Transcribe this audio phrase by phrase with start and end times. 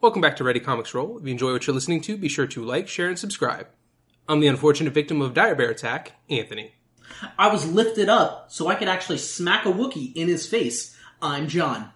[0.00, 1.18] Welcome back to Ready Comics Roll.
[1.18, 3.66] If you enjoy what you're listening to, be sure to like, share, and subscribe.
[4.28, 6.72] I'm the unfortunate victim of dire bear attack, Anthony.
[7.38, 10.96] I was lifted up so I could actually smack a Wookiee in his face.
[11.22, 11.90] I'm John.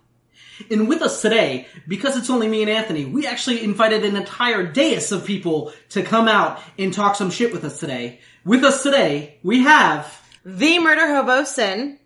[0.71, 4.65] And with us today, because it's only me and Anthony, we actually invited an entire
[4.67, 8.21] dais of people to come out and talk some shit with us today.
[8.45, 11.99] With us today, we have The Murder Hobo Sin.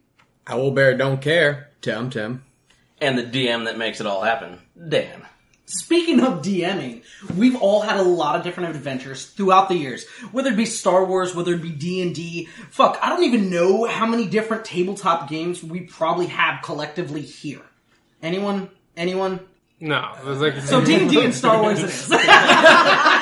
[0.46, 1.70] Owlbear don't care.
[1.80, 2.44] Tim Tim.
[3.00, 4.58] and the DM that makes it all happen,
[4.88, 5.22] Dan.
[5.66, 7.02] Speaking of DMing,
[7.36, 10.06] we've all had a lot of different adventures throughout the years.
[10.30, 14.04] Whether it be Star Wars, whether it be D&D, fuck, I don't even know how
[14.04, 17.62] many different tabletop games we probably have collectively here.
[18.22, 18.68] Anyone?
[18.94, 19.40] Anyone?
[19.80, 22.10] No, it was like So D&D and Star Wars it is.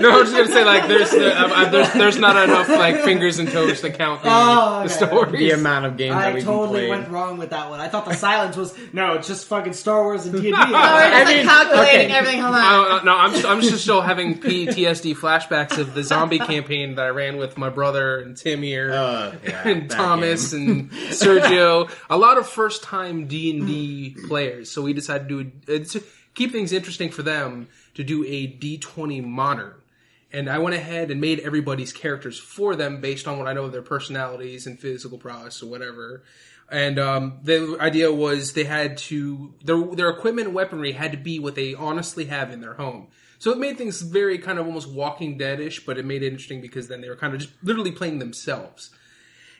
[0.00, 0.10] no.
[0.10, 3.48] I'm just gonna say like there's uh, uh, there's there's not enough like fingers and
[3.50, 5.06] toes to count the, Oh, the okay.
[5.06, 5.38] stories.
[5.38, 6.90] The amount of games that I we've totally played.
[6.90, 7.80] went wrong with that one.
[7.80, 10.52] I thought the silence was, no, it's just fucking Star Wars and D&D.
[10.56, 12.14] Oh, we're just mean, like calculating okay.
[12.14, 12.40] everything.
[12.40, 12.60] Hold on.
[12.62, 17.06] I, no, I'm just, I'm just still having PTSD flashbacks of the zombie campaign that
[17.06, 18.92] I ran with my brother and Tim here.
[18.92, 20.68] Uh, yeah, and Thomas game.
[20.68, 24.70] and Sergio, a lot of first time D and D players.
[24.70, 26.02] So we decided to do uh, to
[26.34, 29.74] keep things interesting for them to do a D twenty modern.
[30.32, 33.64] And I went ahead and made everybody's characters for them based on what I know
[33.64, 36.22] of their personalities and physical prowess or whatever.
[36.70, 41.18] And um, the idea was they had to their their equipment and weaponry had to
[41.18, 43.08] be what they honestly have in their home.
[43.38, 46.60] So it made things very kind of almost Walking Dead-ish, but it made it interesting
[46.60, 48.90] because then they were kind of just literally playing themselves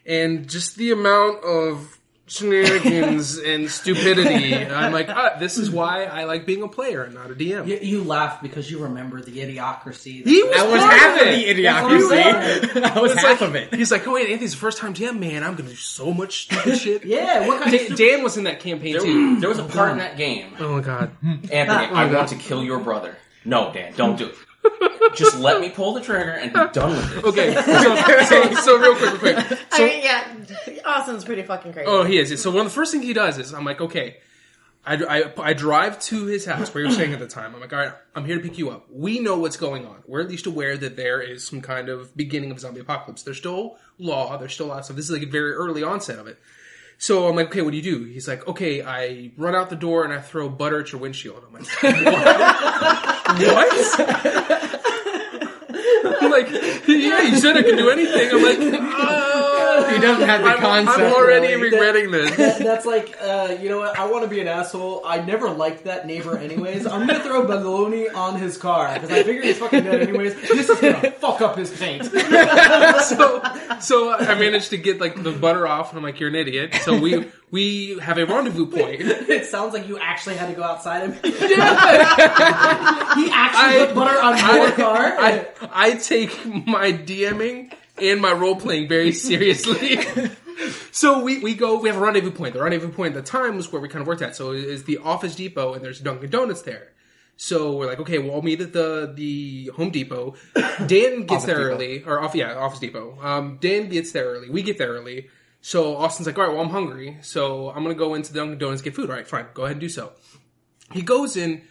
[0.04, 4.54] and just the amount of shenanigans and stupidity.
[4.54, 7.66] I'm like, ah, this is why I like being a player and not a DM.
[7.66, 10.24] you, you laugh because you remember the idiocracy.
[10.26, 12.74] He was, That was part half of the idiocracy.
[12.82, 13.74] that was It's half like- of it.
[13.74, 15.42] He's like, oh wait, Anthony's the first time DM, man.
[15.44, 17.04] I'm gonna do so much stupid shit.
[17.04, 19.40] Yeah, what kind Dan, of Dan was in that campaign There, too.
[19.40, 21.10] there was a part in that game, Oh my god.
[21.22, 21.68] Anthony.
[21.94, 23.16] I want to kill your brother.
[23.44, 24.34] No, Dan, don't do it.
[25.14, 27.24] Just let me pull the trigger and be done with it.
[27.24, 29.58] Okay, so, so, so real quick, real quick.
[29.72, 31.86] I mean, yeah, Austin's pretty fucking crazy.
[31.88, 32.42] Oh, he is.
[32.42, 34.18] So one of the first things he does is I'm like, okay,
[34.84, 37.54] I, I, I drive to his house where he was staying at the time.
[37.54, 38.86] I'm like, all right, I'm here to pick you up.
[38.90, 39.96] We know what's going on.
[40.06, 43.22] We're at least aware that there is some kind of beginning of zombie apocalypse.
[43.24, 44.36] There's still law.
[44.36, 44.96] There's still a lot of stuff.
[44.96, 46.38] This is like a very early onset of it.
[46.98, 48.04] So I'm like, okay, what do you do?
[48.04, 51.44] He's like, okay, I run out the door and I throw butter at your windshield.
[51.46, 52.24] I'm like, what?
[53.38, 54.55] what?
[56.20, 58.30] I'm like, yeah, you said I could do anything.
[58.32, 59.55] I'm like, oh,
[59.96, 60.98] He doesn't have the I'm, concept.
[60.98, 61.70] I'm already really.
[61.70, 62.36] regretting this.
[62.36, 63.98] That- that's like, uh, you know what?
[63.98, 65.02] I want to be an asshole.
[65.04, 66.86] I never liked that neighbor, anyways.
[66.86, 70.34] I'm gonna throw baloney on his car because I figure he's fucking dead, anyways.
[70.34, 72.04] This is gonna fuck up his paint.
[73.02, 73.42] so,
[73.80, 76.74] so I managed to get like the butter off, and I'm like, "You're an idiot."
[76.82, 79.00] So we we have a rendezvous point.
[79.36, 81.14] It sounds like you actually had to go outside and.
[81.14, 81.30] he
[83.30, 85.14] actually I- put butter on your car.
[85.18, 89.98] I I take my DMing and my role playing very seriously.
[90.92, 92.54] so we, we go we have a rendezvous point.
[92.54, 94.36] The rendezvous point at the time was where we kind of worked at.
[94.36, 96.92] So it is the Office Depot, and there's Dunkin' Donuts there.
[97.38, 100.36] So we're like, okay, well, I'll meet at the the Home Depot.
[100.86, 101.70] Dan gets there Depot.
[101.70, 103.18] early, or off yeah, Office Depot.
[103.20, 104.48] Um, Dan gets there early.
[104.50, 105.28] We get there early.
[105.60, 108.82] So Austin's like, all right, well, I'm hungry, so I'm gonna go into Dunkin' Donuts
[108.82, 109.10] get food.
[109.10, 110.12] All right, fine, go ahead and do so.
[110.92, 111.62] He goes in.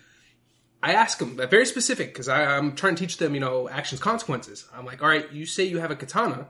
[0.84, 4.02] I ask them uh, very specific, because I'm trying to teach them, you know, actions,
[4.02, 4.68] consequences.
[4.74, 6.48] I'm like, all right, you say you have a katana.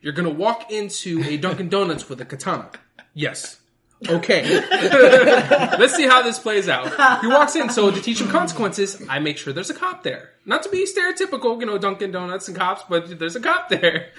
[0.00, 2.70] You're to walk into a Dunkin' Donuts with a katana.
[3.14, 3.60] Yes.
[4.06, 4.60] Okay.
[4.70, 7.20] Let's see how this plays out.
[7.20, 10.30] He walks in, so to teach him consequences, I make sure there's a cop there.
[10.46, 14.10] Not to be stereotypical, you know, Dunkin' Donuts and cops, but there's a cop there.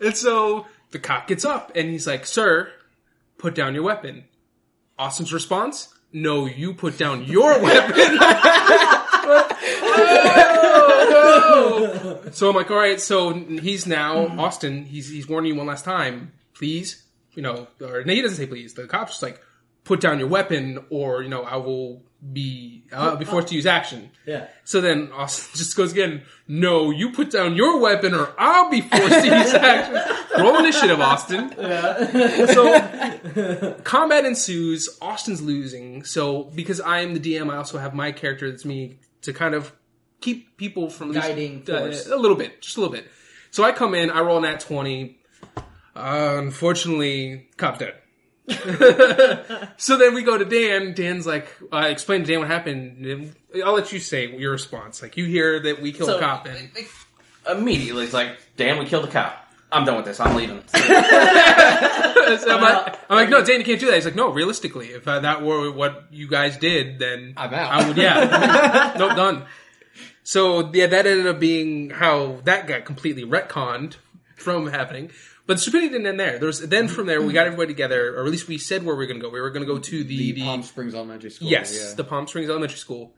[0.00, 2.70] And so the cop gets up and he's like, sir,
[3.38, 4.24] put down your weapon.
[4.98, 8.18] Austin's response, no, you put down your weapon.
[12.32, 13.00] So I'm like, all right.
[13.00, 14.84] So he's now Austin.
[14.84, 16.32] He's he's warning you one last time.
[16.54, 18.74] Please, you know, or no, he doesn't say please.
[18.74, 19.40] The cop's like,
[19.84, 23.66] put down your weapon, or you know, I will be I'll be forced to use
[23.66, 24.10] action.
[24.26, 24.46] yeah.
[24.64, 26.22] So then Austin just goes again.
[26.48, 30.42] No, you put down your weapon, or I'll be forced to use action.
[30.42, 31.54] Roll initiative, Austin.
[31.58, 32.46] Yeah.
[32.46, 34.88] So combat ensues.
[35.00, 36.04] Austin's losing.
[36.04, 39.54] So because I am the DM, I also have my character that's me to kind
[39.54, 39.72] of
[40.20, 41.28] keep people from at least-
[41.68, 43.06] uh, a little bit, just a little bit.
[43.50, 45.18] So I come in, I roll nat twenty.
[45.94, 47.94] Uh, unfortunately, cop dead.
[49.76, 50.94] so then we go to Dan.
[50.94, 53.34] Dan's like, uh, explain to Dan what happened.
[53.64, 55.02] I'll let you say your response.
[55.02, 56.70] Like you hear that we killed So- a cop, and
[57.48, 59.40] Immediately, it's like, Dan, we killed a cop.
[59.70, 60.18] I'm done with this.
[60.20, 60.62] I'm leaving.
[62.26, 63.94] So I'm, like, I'm like, no, Dan, you can't do that.
[63.94, 67.70] He's like, no, realistically, if uh, that were what you guys did, then I'm out.
[67.70, 69.44] I would, yeah, nope, done.
[70.24, 73.94] So yeah, that ended up being how that got completely retconned
[74.34, 75.12] from happening.
[75.46, 76.38] But the stupidity didn't end there.
[76.38, 78.96] There was then from there we got everybody together, or at least we said where
[78.96, 79.30] we were going to go.
[79.30, 81.48] We were going to go to the, The Palm Springs Elementary School.
[81.48, 81.94] Yes, yeah.
[81.94, 83.14] the Palm Springs Elementary School.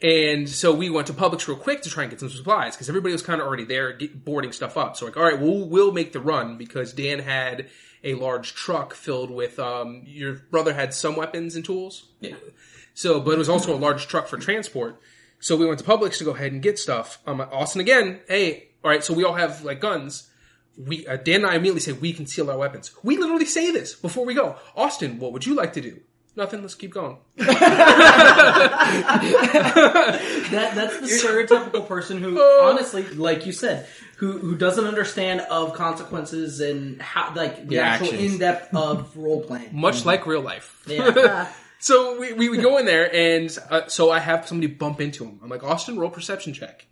[0.00, 2.88] And so we went to Publix real quick to try and get some supplies because
[2.88, 4.96] everybody was kind of already there get, boarding stuff up.
[4.96, 7.68] So like, all right, we'll we'll make the run because Dan had
[8.04, 12.06] a large truck filled with um your brother had some weapons and tools.
[12.20, 12.34] Yeah.
[12.94, 15.00] So, but it was also a large truck for transport.
[15.40, 17.18] So we went to Publix to go ahead and get stuff.
[17.26, 20.28] Um, Austin again, hey, all right, so we all have like guns.
[20.76, 22.92] We uh, Dan and I immediately say we conceal our weapons.
[23.02, 24.56] We literally say this before we go.
[24.76, 26.00] Austin, what would you like to do?
[26.34, 26.62] Nothing.
[26.62, 27.18] Let's keep going.
[30.52, 32.68] That that's the stereotypical person who, Oh.
[32.70, 33.86] honestly, like you said,
[34.16, 39.16] who who doesn't understand of consequences and how like the Yeah, actual in depth of
[39.24, 39.70] role playing.
[39.78, 40.82] Much like real life.
[40.86, 41.48] Yeah.
[41.78, 45.24] So we, we, we go in there, and uh, so I have somebody bump into
[45.24, 45.40] him.
[45.42, 46.86] I'm like, Austin, roll perception check.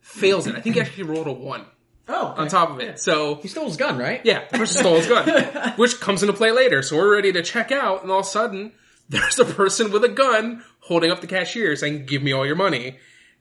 [0.00, 0.54] Fails it.
[0.54, 1.66] I think he actually rolled a one
[2.08, 2.98] oh, on top of it.
[3.00, 4.20] So He stole his gun, right?
[4.24, 6.82] yeah, the person stole his gun, which comes into play later.
[6.82, 8.72] So we're ready to check out, and all of a sudden,
[9.08, 12.56] there's a person with a gun holding up the cashier saying, "Give me all your
[12.56, 12.98] money."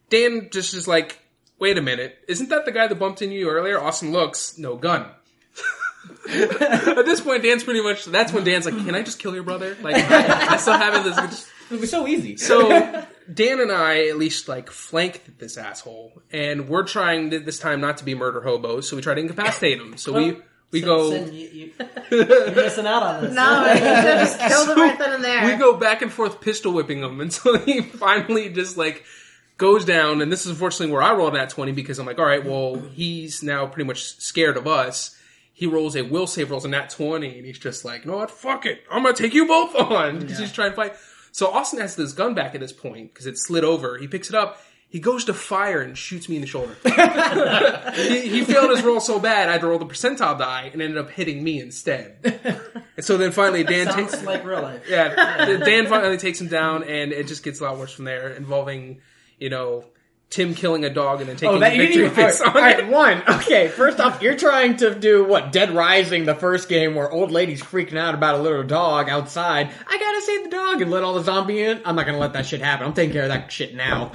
[0.09, 1.19] Dan just is like,
[1.59, 4.75] "Wait a minute, isn't that the guy that bumped into you earlier?" Austin looks, no
[4.75, 5.05] gun.
[6.29, 8.05] At this point, Dan's pretty much.
[8.05, 11.03] That's when Dan's like, "Can I just kill your brother?" Like, I, I still have
[11.03, 11.49] this.
[11.71, 12.37] It was so easy.
[12.37, 12.69] So
[13.33, 17.81] Dan and I at least like flanked this asshole, and we're trying to, this time
[17.81, 18.89] not to be murder hobos.
[18.89, 19.97] So we try to incapacitate him.
[19.97, 20.37] So we
[20.71, 21.71] we go Sin, you, you,
[22.11, 23.33] you're missing out on this.
[23.33, 25.45] No, you should have just killed him right then and there.
[25.45, 29.03] we go back and forth pistol whipping him until he finally just like
[29.57, 30.21] goes down.
[30.21, 32.75] And this is unfortunately where I rolled at twenty because I'm like, all right, well
[32.75, 35.17] he's now pretty much scared of us.
[35.53, 38.17] He rolls a will save, rolls a nat twenty, and he's just like, you know
[38.17, 40.95] what, fuck it, I'm gonna take you both on because he's trying to fight.
[41.35, 43.97] So Austin has this gun back at this point because it slid over.
[43.97, 44.61] He picks it up.
[44.87, 46.77] He goes to fire and shoots me in the shoulder.
[47.93, 50.81] he, he failed his roll so bad, I had to roll the percentile die and
[50.81, 52.71] ended up hitting me instead.
[52.95, 54.83] And so then finally, Dan takes like real life.
[54.87, 58.29] yeah, Dan finally takes him down, and it just gets a lot worse from there,
[58.29, 59.01] involving
[59.37, 59.83] you know
[60.31, 62.15] Tim killing a dog and then oh, taking Oh, that the victory even.
[62.15, 62.87] piss all on right, it.
[62.87, 63.23] one.
[63.45, 65.51] Okay, first off, you're trying to do what?
[65.51, 69.69] Dead Rising, the first game where old lady's freaking out about a little dog outside.
[69.87, 71.79] I gotta save the dog and let all the zombie in.
[71.85, 72.87] I'm not gonna let that shit happen.
[72.87, 74.11] I'm taking care of that shit now.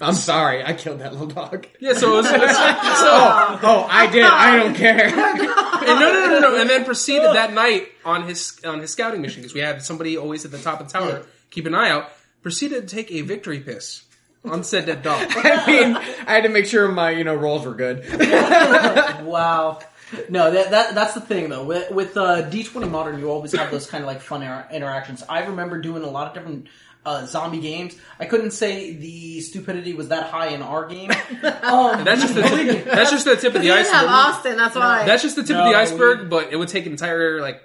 [0.00, 1.66] I'm sorry, I killed that little dog.
[1.80, 4.24] Yeah, so, it was, so oh, oh, I did.
[4.24, 5.06] I don't care.
[5.06, 9.20] and no, no, no, no, and then proceeded that night on his on his scouting
[9.20, 11.90] mission because we had somebody always at the top of the tower keep an eye
[11.90, 12.10] out.
[12.42, 14.02] Proceeded to take a victory piss
[14.44, 15.26] on said dead dog.
[15.36, 18.04] I mean, I had to make sure my you know rolls were good.
[19.22, 19.80] Wow.
[20.28, 21.64] No, that, that that's the thing though.
[21.64, 25.22] With, with uh, D20 Modern, you always have those kind of like fun inter- interactions.
[25.28, 26.68] I remember doing a lot of different
[27.06, 27.96] uh, zombie games.
[28.20, 31.10] I couldn't say the stupidity was that high in our game.
[31.42, 34.10] Um, That's just the tip, that's just the tip of the didn't have iceberg.
[34.36, 35.04] Austin, that's why.
[35.06, 37.40] That's just the tip of No, the iceberg, we- but it would take an entire
[37.40, 37.62] like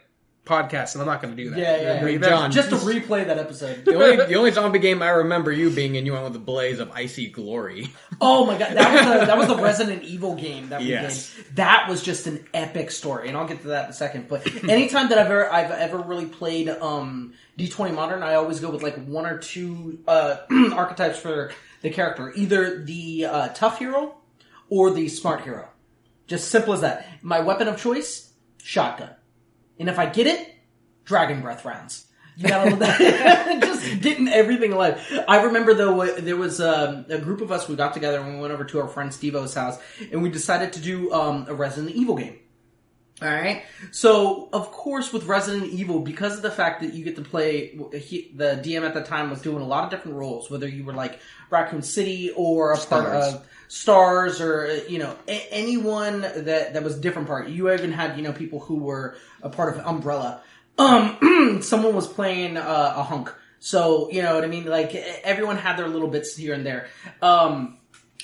[0.48, 1.60] podcast, and I'm not going to do that.
[1.60, 2.28] Yeah, yeah, yeah.
[2.30, 2.52] John.
[2.52, 3.86] just to replay that episode.
[3.86, 6.40] The only, the only zombie game I remember you being in, you went with the
[6.40, 7.92] Blaze of Icy Glory.
[8.22, 11.34] Oh my god, that was the, that was the Resident Evil game that we Yes.
[11.36, 11.56] did.
[11.58, 14.28] That was just an epic story, and I'll get to that in a second.
[14.28, 18.72] But anytime that I've ever I've ever really played um, D20 Modern, I always go
[18.72, 20.38] with like one or two uh,
[20.74, 21.52] archetypes for
[21.82, 24.16] the character, either the uh, tough hero
[24.70, 25.68] or the smart hero.
[26.26, 27.06] Just simple as that.
[27.22, 29.12] My weapon of choice, shotgun,
[29.80, 30.54] and if I get it,
[31.06, 32.06] dragon breath rounds.
[32.38, 33.62] You gotta that.
[33.64, 35.02] just getting everything alive.
[35.28, 38.40] I remember though there was um, a group of us we got together and we
[38.40, 39.80] went over to our friend Steve-O's house
[40.12, 42.38] and we decided to do um, a Resident Evil game.
[43.24, 43.64] All right.
[43.90, 47.76] So of course, with Resident Evil, because of the fact that you get to play,
[47.98, 50.84] he, the DM at the time was doing a lot of different roles, whether you
[50.84, 51.20] were like
[51.50, 56.98] Raccoon City or a part of Stars or you know a- anyone that that was
[56.98, 57.50] a different part.
[57.50, 60.42] You even had you know people who were a part of Umbrella.
[60.78, 63.34] Um, someone was playing uh, a hunk.
[63.60, 64.66] So you know what I mean.
[64.66, 66.88] Like everyone had their little bits here and there.
[67.22, 67.78] Um,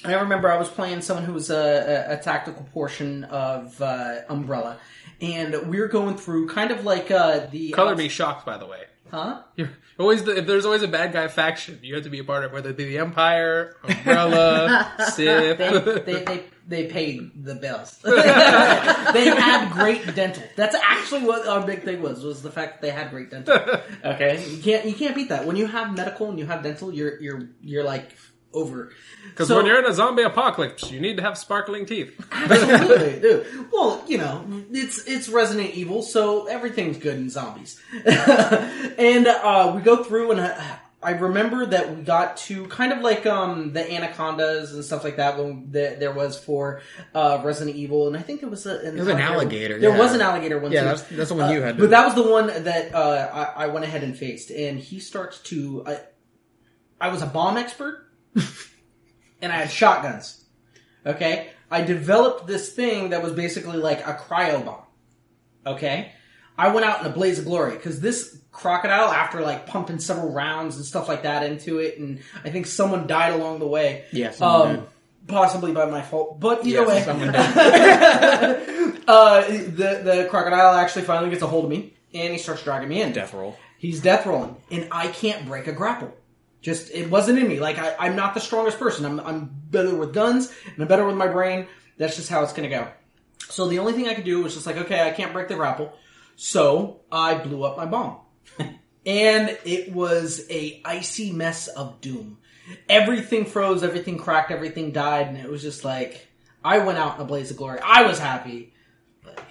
[0.06, 4.22] I remember I was playing someone who was a, a, a tactical portion of uh,
[4.30, 4.78] Umbrella,
[5.22, 8.66] and we were going through kind of like uh, the Color me shocked, by the
[8.66, 8.84] way.
[9.14, 9.44] Huh?
[9.56, 12.24] You're always the, if there's always a bad guy faction, you have to be a
[12.24, 15.58] part of whether it be the Empire, Umbrella, Sith.
[15.60, 18.00] They, they, they, they paid the bills.
[18.04, 20.44] they had great dental.
[20.56, 23.56] That's actually what our big thing was, was the fact that they had great dental.
[24.04, 24.44] Okay?
[24.50, 25.46] You can't, you can't beat that.
[25.46, 28.12] When you have medical and you have dental, you're, you're, you're like
[28.54, 28.92] over.
[29.30, 32.20] Because So- when you're in a zombie apocalypse, you need to have sparkling teeth.
[32.32, 33.72] Absolutely, dude.
[33.72, 37.82] Well, you know, it's it's Resident Evil, so everything's good in zombies.
[38.06, 43.00] and uh, we go through, and I, I remember that we got to kind of
[43.00, 46.82] like um, the anacondas and stuff like that when the, there was for
[47.14, 49.98] uh, Resident Evil, and I think it was a, an, was an alligator, There yeah.
[50.00, 50.72] was an alligator one.
[50.72, 50.88] Yeah, too.
[50.88, 51.76] that's that's the one you had.
[51.76, 54.80] To, But that was the one that uh, I, I went ahead and faced, and
[54.80, 55.84] he starts to.
[55.86, 56.00] I,
[57.02, 58.08] I was a bomb expert,
[59.42, 60.44] and I had shotguns.
[61.06, 64.84] Okay, I developed this thing that was basically like a cryo bomb.
[65.66, 66.12] Okay,
[66.58, 70.32] I went out in a blaze of glory because this crocodile, after like pumping several
[70.32, 74.06] rounds and stuff like that into it, and I think someone died along the way.
[74.12, 74.88] Yeah, um,
[75.28, 77.30] possibly by my fault, but either Yes, way, someone
[79.08, 82.90] uh, the the crocodile actually finally gets a hold of me, and he starts dragging
[82.90, 83.14] me in.
[83.14, 83.58] death roll.
[83.78, 86.14] He's death rolling, and I can't break a grapple.
[86.64, 87.60] Just it wasn't in me.
[87.60, 89.06] Like I, I'm not the strongest person.
[89.06, 91.68] I'm I'm better with guns, and I'm better with my brain.
[91.98, 92.88] That's just how it's gonna go.
[93.50, 95.56] So the only thing I could do was just like, okay, I can't break the
[95.56, 95.94] grapple,
[96.38, 98.20] so I blew up my bomb,
[99.06, 102.38] and it was a icy mess of doom.
[102.88, 106.30] Everything froze, everything cracked, everything died, and it was just like
[106.64, 107.80] I went out in a blaze of glory.
[107.84, 108.74] I was happy.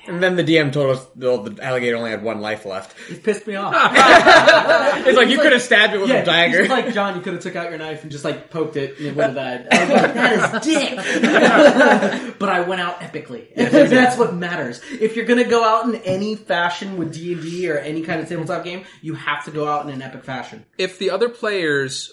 [0.06, 2.96] And then the DM told us the, the alligator only had one life left.
[3.08, 3.72] It pissed me off.
[5.04, 6.62] It's like you could have stabbed it with a dagger.
[6.62, 8.98] he's like John, you could have took out your knife and just like poked it
[8.98, 9.66] and it would have died.
[9.70, 12.38] I was like, that is dick.
[12.38, 13.54] but I went out epically.
[13.56, 14.80] That's what matters.
[14.90, 18.20] If you're gonna go out in any fashion with D and D or any kind
[18.20, 20.64] of tabletop game, you have to go out in an epic fashion.
[20.78, 22.12] If the other players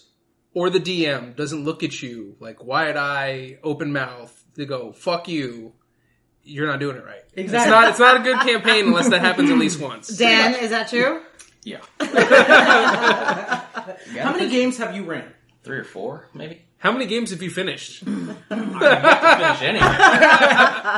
[0.54, 5.28] or the DM doesn't look at you like wide eye, open mouth, they go "fuck
[5.28, 5.74] you,"
[6.50, 7.24] you're not doing it right.
[7.34, 7.58] Exactly.
[7.60, 7.90] It's not.
[7.90, 10.08] It's not a good campaign unless that happens at least once.
[10.10, 11.22] Dan, is that true?
[11.64, 11.82] Yeah.
[14.24, 15.32] How many games have you ran?
[15.64, 16.62] Three or four, maybe.
[16.78, 18.06] How many games have you finished?
[18.06, 19.82] Finish anyway.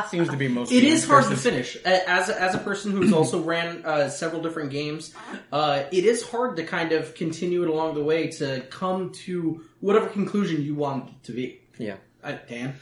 [0.10, 0.70] Seems to be most.
[0.70, 1.76] It games is hard to finish.
[1.84, 5.12] As a, as a person who's also ran uh, several different games,
[5.50, 9.64] uh, it is hard to kind of continue it along the way to come to
[9.80, 11.60] whatever conclusion you want it to be.
[11.78, 11.96] Yeah.
[12.22, 12.76] Uh, Dan,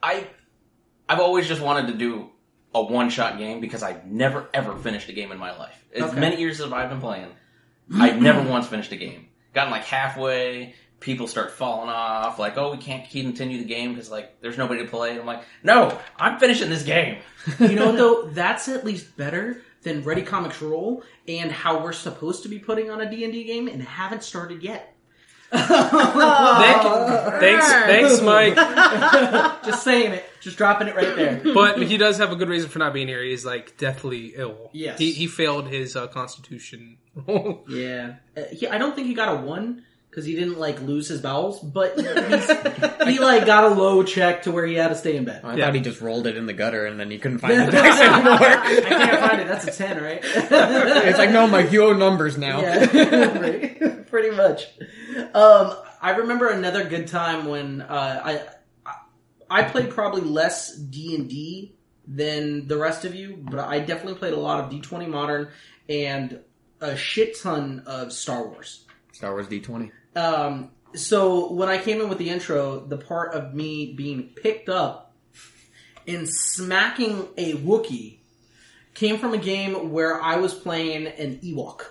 [0.00, 0.28] I
[1.10, 2.30] I've always just wanted to do
[2.72, 5.84] a one shot game because I've never ever finished a game in my life.
[5.94, 6.20] As Okay.
[6.20, 7.26] many years as I've been playing,
[7.92, 9.26] I've never once finished a game.
[9.52, 12.38] Gotten like halfway, people start falling off.
[12.38, 15.18] Like, oh, we can't continue the game because like there's nobody to play.
[15.18, 17.18] I'm like, no, I'm finishing this game.
[17.58, 21.92] you know what, though that's at least better than Ready Comics Roll and how we're
[21.92, 24.94] supposed to be putting on a D and D game and haven't started yet.
[25.50, 26.82] Thank,
[27.40, 28.54] thanks, thanks, Mike.
[29.66, 31.40] Just saying it, just dropping it right there.
[31.54, 33.22] But he does have a good reason for not being here.
[33.22, 34.70] He's like deathly ill.
[34.72, 34.98] Yes.
[34.98, 36.98] he he failed his uh, constitution.
[37.68, 41.06] Yeah, uh, he, I don't think he got a one because he didn't like lose
[41.08, 42.06] his bowels, but he's,
[43.08, 45.42] he like got a low check to where he had to stay in bed.
[45.44, 45.66] I Yeah.
[45.66, 48.00] thought he just rolled it in the gutter and then he couldn't find the dice
[48.00, 48.38] anymore.
[48.40, 49.48] I can't find it.
[49.48, 50.20] That's a ten, right?
[50.24, 52.60] it's like, no, Mike, you owe numbers now.
[52.60, 54.66] Yeah, pretty, pretty much.
[55.34, 58.52] Um, I remember another good time when uh,
[59.50, 61.74] I played probably less D and D
[62.06, 65.48] than the rest of you, but I definitely played a lot of D twenty Modern
[65.88, 66.40] and
[66.80, 68.86] a shit ton of Star Wars.
[69.12, 69.90] Star Wars D20.
[70.16, 74.68] Um, so when I came in with the intro, the part of me being picked
[74.68, 75.14] up
[76.06, 78.18] and smacking a Wookiee
[78.94, 81.82] came from a game where I was playing an Ewok.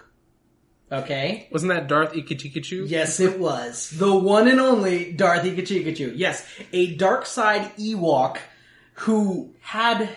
[0.91, 1.48] Okay.
[1.51, 2.89] Wasn't that Darth Ikachikachu?
[2.89, 6.13] Yes, it was the one and only Darth Ikachikachu.
[6.15, 8.38] Yes, a dark side Ewok
[8.93, 10.10] who had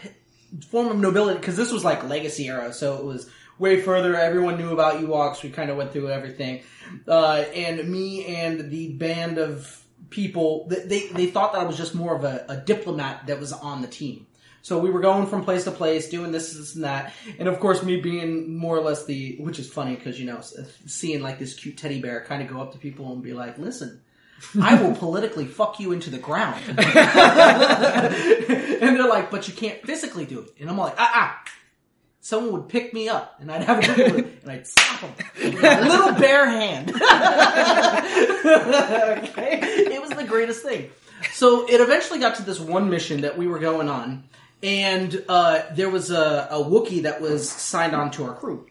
[0.68, 4.16] form of nobility because this was like Legacy era, so it was way further.
[4.16, 5.42] Everyone knew about Ewoks.
[5.42, 6.62] We kind of went through everything,
[7.06, 9.78] uh, and me and the band of
[10.10, 13.38] people th- they they thought that I was just more of a, a diplomat that
[13.38, 14.26] was on the team.
[14.62, 17.58] So we were going from place to place, doing this, this, and that, and of
[17.58, 20.40] course, me being more or less the, which is funny because you know,
[20.86, 23.58] seeing like this cute teddy bear kind of go up to people and be like,
[23.58, 24.00] "Listen,
[24.60, 26.78] I will politically fuck you into the ground," and
[28.96, 31.42] they're like, "But you can't physically do it," and I'm like, "Ah, ah."
[32.24, 35.80] Someone would pick me up, and I'd have a and I'd slap them with my
[35.88, 36.90] little bare hand.
[39.24, 40.88] okay, it was the greatest thing.
[41.32, 44.22] So it eventually got to this one mission that we were going on,
[44.62, 48.66] and uh, there was a, a Wookiee that was signed on to our crew.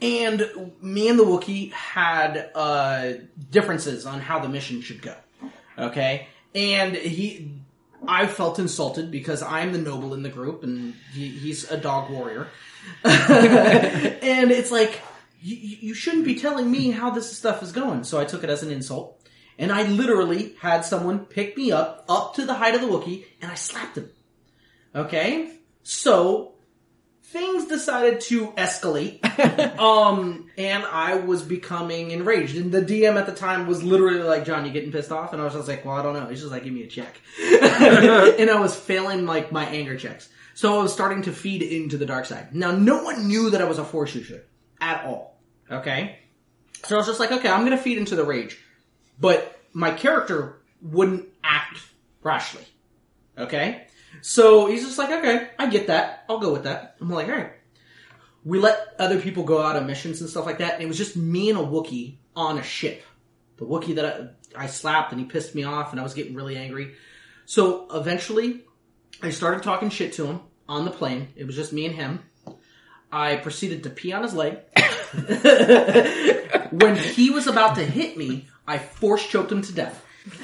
[0.00, 3.12] And me and the Wookiee had uh,
[3.50, 5.14] differences on how the mission should go.
[5.78, 7.52] Okay, and he,
[8.06, 12.10] I felt insulted because I'm the noble in the group, and he, he's a dog
[12.10, 12.48] warrior.
[13.04, 15.00] and it's like
[15.40, 18.04] you, you shouldn't be telling me how this stuff is going.
[18.04, 19.20] So I took it as an insult,
[19.56, 23.24] And I literally had someone pick me up, up to the height of the Wookiee,
[23.40, 24.10] and I slapped him.
[24.94, 25.50] Okay?
[25.82, 26.52] So,
[27.32, 29.24] things decided to escalate.
[29.78, 32.56] um, and I was becoming enraged.
[32.56, 35.32] And the DM at the time was literally like, John, you getting pissed off?
[35.32, 36.26] And I was just like, well, I don't know.
[36.26, 37.20] He's just like, give me a check.
[37.40, 40.28] and I was failing like my anger checks.
[40.54, 42.54] So I was starting to feed into the dark side.
[42.54, 44.44] Now, no one knew that I was a force user
[44.80, 45.38] at all.
[45.70, 46.18] Okay?
[46.84, 48.58] So I was just like, okay, I'm gonna feed into the rage.
[49.18, 51.78] But my character wouldn't act
[52.22, 52.64] rashly.
[53.38, 53.86] Okay?
[54.20, 56.24] So he's just like, okay, I get that.
[56.28, 56.96] I'll go with that.
[57.00, 57.52] I'm like, alright.
[58.44, 60.98] We let other people go out on missions and stuff like that, and it was
[60.98, 63.04] just me and a Wookiee on a ship.
[63.56, 66.34] The Wookiee that I, I slapped and he pissed me off and I was getting
[66.34, 66.94] really angry.
[67.46, 68.62] So eventually,
[69.22, 71.28] I started talking shit to him on the plane.
[71.36, 72.20] It was just me and him.
[73.12, 74.58] I proceeded to pee on his leg.
[76.72, 80.04] when he was about to hit me, I force choked him to death.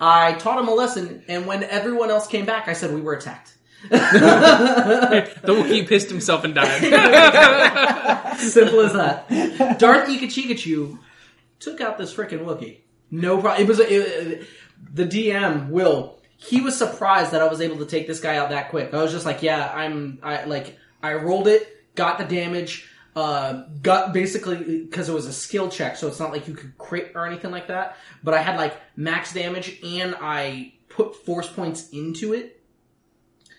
[0.00, 3.14] I taught him a lesson, and when everyone else came back, I said we were
[3.14, 3.54] attacked.
[3.90, 6.80] The Wookiee pissed himself and died.
[8.38, 9.28] Simple as that.
[9.78, 10.98] Darth Ikachikachu
[11.60, 12.78] took out this freaking Wookiee.
[13.10, 13.62] No problem.
[13.62, 13.86] It was a,
[14.40, 14.46] it-
[14.92, 16.18] the DM Will.
[16.36, 18.94] He was surprised that I was able to take this guy out that quick.
[18.94, 20.20] I was just like, yeah, I'm.
[20.22, 20.76] I like.
[21.02, 22.88] I rolled it, got the damage,
[23.18, 26.78] uh, got basically because it was a skill check, so it's not like you could
[26.78, 27.96] crit or anything like that.
[28.22, 32.62] But I had like max damage, and I put force points into it.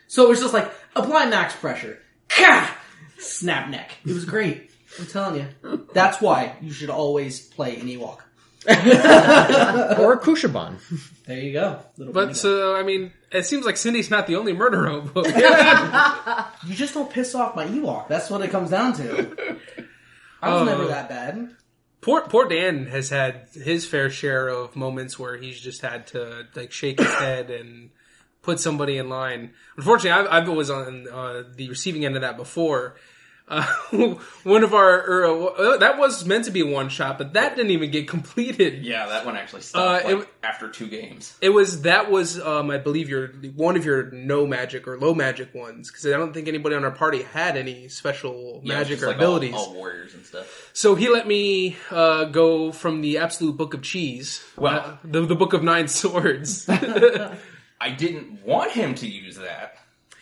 [0.08, 2.00] So it was just like apply max pressure.
[2.30, 2.74] Ka!
[3.18, 3.92] Snap neck.
[4.06, 4.72] It was great.
[4.98, 5.88] I'm telling you.
[5.94, 8.20] That's why you should always play an Ewok.
[10.00, 10.78] or a Kushiban.
[11.26, 11.80] There you go.
[11.98, 15.24] Little but so, I mean, it seems like Cindy's not the only murder hobo.
[16.68, 18.08] you just don't piss off my Ewok.
[18.08, 19.58] That's what it comes down to.
[20.42, 20.66] I was Oh.
[20.66, 21.56] never that bad.
[22.02, 26.48] poor, poor Dan has had his fair share of moments where he's just had to
[26.56, 27.90] like shake his head and
[28.42, 29.52] put somebody in line.
[29.78, 32.96] Unfortunately, I've, I've was on uh, the receiving end of that before.
[33.50, 33.66] Uh,
[34.44, 37.56] one of our or, uh, that was meant to be a one shot, but that
[37.56, 38.86] didn't even get completed.
[38.86, 41.36] Yeah, that one actually stopped Uh, like, it- after two games.
[41.42, 45.16] It was that was um, I believe your one of your no magic or low
[45.16, 49.02] magic ones because I don't think anybody on our party had any special Yeah, magic
[49.02, 49.56] or like abilities.
[49.56, 50.70] All, all warriors and stuff.
[50.74, 55.26] So he let me uh, go from the absolute book of cheese, Well- uh, the
[55.26, 56.70] the book of nine swords.
[57.82, 59.79] I didn't want him to use that.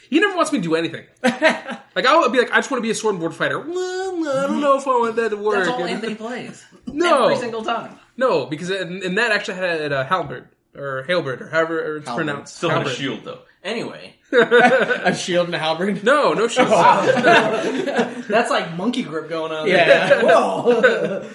[0.10, 1.06] He never wants me to do anything.
[1.24, 3.60] like I'll be like, I just want to be a sword and board fighter.
[3.60, 5.56] Well, I don't know if I want that to work.
[5.56, 6.64] That's all And- Anthony plays.
[6.88, 7.26] No.
[7.26, 8.00] Every single time.
[8.16, 12.56] No, because in, in that actually had a halberd or halberd or however it's pronounced.
[12.56, 13.42] Still had a shield though.
[13.64, 16.04] Anyway, A shield and a halberd.
[16.04, 16.70] No, no shield.
[16.70, 19.68] That's like monkey grip going on.
[19.68, 20.08] Yeah.
[20.08, 20.26] There.
[20.26, 21.30] Whoa.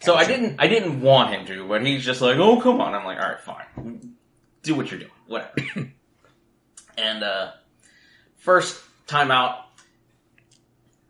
[0.00, 2.94] so I didn't I didn't want him to, but he's just like, oh come on.
[2.94, 4.14] I'm like, all right, fine,
[4.62, 5.54] do what you're doing, whatever.
[6.98, 7.52] and uh,
[8.46, 9.66] first time out,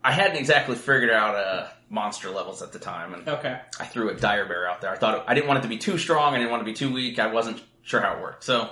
[0.03, 3.59] I hadn't exactly figured out uh, monster levels at the time, and okay.
[3.79, 4.91] I threw a dire bear out there.
[4.91, 6.33] I thought it, I didn't want it to be too strong.
[6.33, 7.19] I didn't want it to be too weak.
[7.19, 8.43] I wasn't sure how it worked.
[8.43, 8.71] So,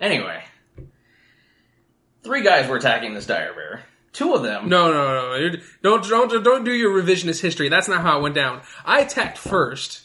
[0.00, 0.44] anyway,
[2.22, 3.82] three guys were attacking this dire bear.
[4.12, 4.68] Two of them.
[4.68, 5.56] No, no, no.
[5.82, 7.68] Don't, don't, don't do your revisionist history.
[7.68, 8.62] That's not how it went down.
[8.84, 10.04] I attacked first.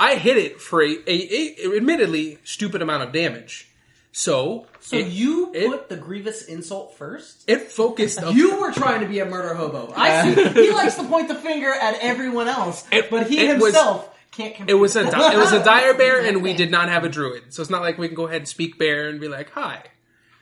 [0.00, 3.71] I hit it for a, a, a admittedly stupid amount of damage.
[4.12, 7.44] So, So it, you it- put the grievous insult first?
[7.46, 8.20] it focused.
[8.32, 9.92] You were trying to be a murder hobo.
[9.96, 10.48] I see.
[10.48, 14.10] He likes to point the finger at everyone else, It- but he it was- himself
[14.30, 14.68] can't.
[14.68, 17.52] it was a it was a dire bear, and we did not have a druid.
[17.52, 19.82] So it's not like we can go ahead and speak bear and be like, "Hi."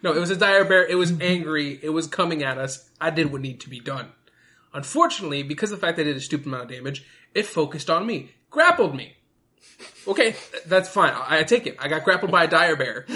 [0.02, 0.86] No, it was a dire bear.
[0.86, 1.22] It was mm-hmm.
[1.22, 1.78] angry.
[1.82, 2.88] It was coming at us.
[3.00, 4.12] I did what needed to be done.
[4.72, 7.04] Unfortunately, because of the fact that it did a stupid amount of damage,
[7.34, 9.16] it focused on me, grappled me.
[10.06, 10.34] Okay,
[10.66, 11.12] that's fine.
[11.12, 11.76] I, I take it.
[11.78, 13.06] I got grappled by a dire bear.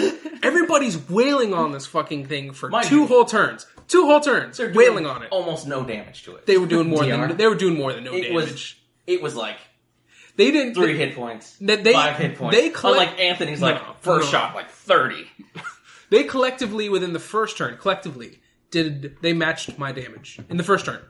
[0.43, 3.65] Everybody's wailing on this fucking thing for Mind two you- whole turns.
[3.87, 4.57] Two whole turns.
[4.57, 5.29] They're doing wailing on it.
[5.31, 6.45] Almost no damage to it.
[6.47, 7.27] They were doing more DR.
[7.27, 8.33] than they were doing more than no it damage.
[8.33, 8.75] was.
[9.05, 9.57] It was like
[10.37, 10.73] they didn't.
[10.75, 12.55] three hit points, They- they- five hit points.
[12.57, 14.31] they collect- Unlike Anthony's, like No, first no.
[14.39, 15.27] shot, like thirty.
[16.11, 20.85] They collectively, within the first turn, collectively, did they matched my damage in the first
[20.85, 21.01] turn.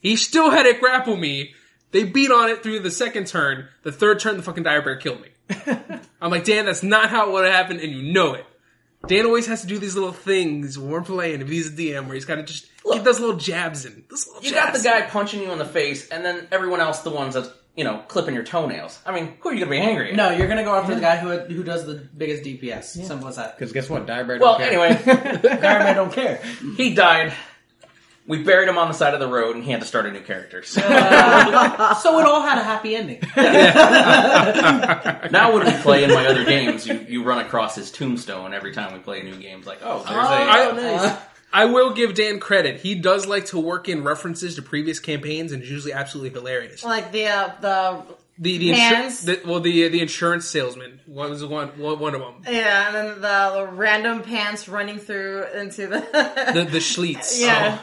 [0.00, 1.52] He still had it grapple me.
[1.92, 3.68] They beat on it through the second turn.
[3.82, 5.28] The third turn, the fucking dire bear killed me.
[6.20, 8.46] I'm like, Dan, that's not how it would have happened, and you know it.
[9.06, 11.40] Dan always has to do these little things when we're playing.
[11.40, 14.04] If he's a DM, where he's got to just get those little jabs in.
[14.10, 17.00] Those little You got the guy punching you in the face, and then everyone else,
[17.00, 18.98] the ones that you know, clipping your toenails.
[19.06, 20.16] I mean, who are you gonna be angry at?
[20.16, 22.84] No, you're gonna go after the guy who who does the biggest DPS.
[23.06, 23.56] Simple as that.
[23.56, 24.06] Because guess what?
[24.06, 24.82] Direbear Well, don't care.
[24.82, 26.42] anyway, Fireman don't care.
[26.76, 27.32] he died
[28.26, 30.12] we buried him on the side of the road, and he had to start a
[30.12, 30.62] new character.
[30.66, 33.20] So so it all had a happy ending.
[35.30, 38.72] now when we play in my other games, you, you run across his tombstone every
[38.72, 39.66] time we play new games.
[39.66, 40.16] Like, oh, there's
[41.02, 41.10] a.
[41.12, 41.18] I,
[41.52, 42.80] I will give Dan credit.
[42.80, 46.84] He does like to work in references to previous campaigns, and it's usually absolutely hilarious.
[46.84, 48.02] Like the uh, the
[48.38, 49.24] The the, Hands?
[49.24, 52.34] insur- the well the the insurance salesman what was one one one of them.
[52.48, 56.00] yeah, and then the, the random pants running through into the
[56.54, 57.40] The the Schliets.
[57.44, 57.78] yeah.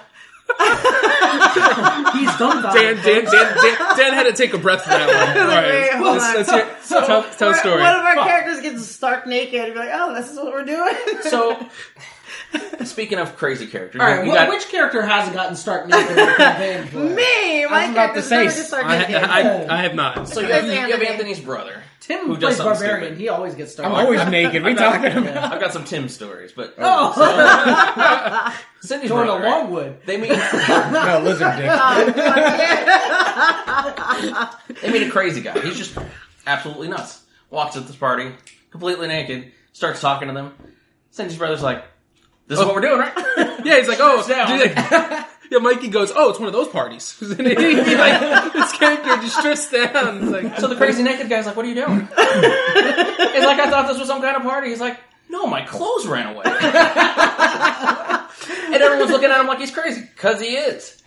[2.17, 3.03] He's dumbfounded.
[3.03, 5.37] Dan, Dan, Dan, Dan, Dan had to take a breath for that one.
[5.43, 6.55] All Wait, right, hold let's, on.
[6.55, 7.81] let's hear, tell, tell a story.
[7.81, 10.65] One of our characters gets stark naked and be like, "Oh, this is what we're
[10.65, 11.57] doing." So,
[12.85, 16.15] speaking of crazy characters, All right, we wh- got, which character hasn't gotten stark naked
[16.15, 19.13] the me, my was about to say, never gets stark I.
[19.15, 20.27] I, I have not.
[20.29, 21.83] so you have, It's you have Anthony's brother.
[21.99, 23.03] Tim Who who does plays something Barbarian.
[23.07, 23.19] stupid.
[23.21, 24.63] He always gets stark I'm always naked.
[24.63, 25.51] We talking about?
[25.53, 29.43] I've got some Tim stories, but Oh, Cindy's going to brother.
[29.43, 29.59] right?
[29.63, 29.97] Longwood.
[30.05, 31.69] They meet No, lizard dick.
[31.69, 32.95] Oh,
[34.81, 35.59] they meet a crazy guy.
[35.59, 35.97] He's just
[36.45, 37.21] absolutely nuts.
[37.49, 38.31] Walks at this party,
[38.71, 40.53] completely naked, starts talking to them.
[41.11, 41.83] Cindy's brother's like,
[42.47, 43.13] "This is what we're doing, right?"
[43.65, 44.59] Yeah, he's like, oh, down.
[45.51, 45.57] yeah.
[45.59, 47.15] Mikey goes, oh, it's one of those parties.
[47.21, 50.23] He, he, like this character just strips down.
[50.23, 53.69] It's like, So the crazy naked guy's like, "What are you doing?" He's like, "I
[53.69, 56.55] thought this was some kind of party." He's like, "No, my clothes ran away." and
[58.81, 61.01] everyone's looking at him like he's crazy because he is.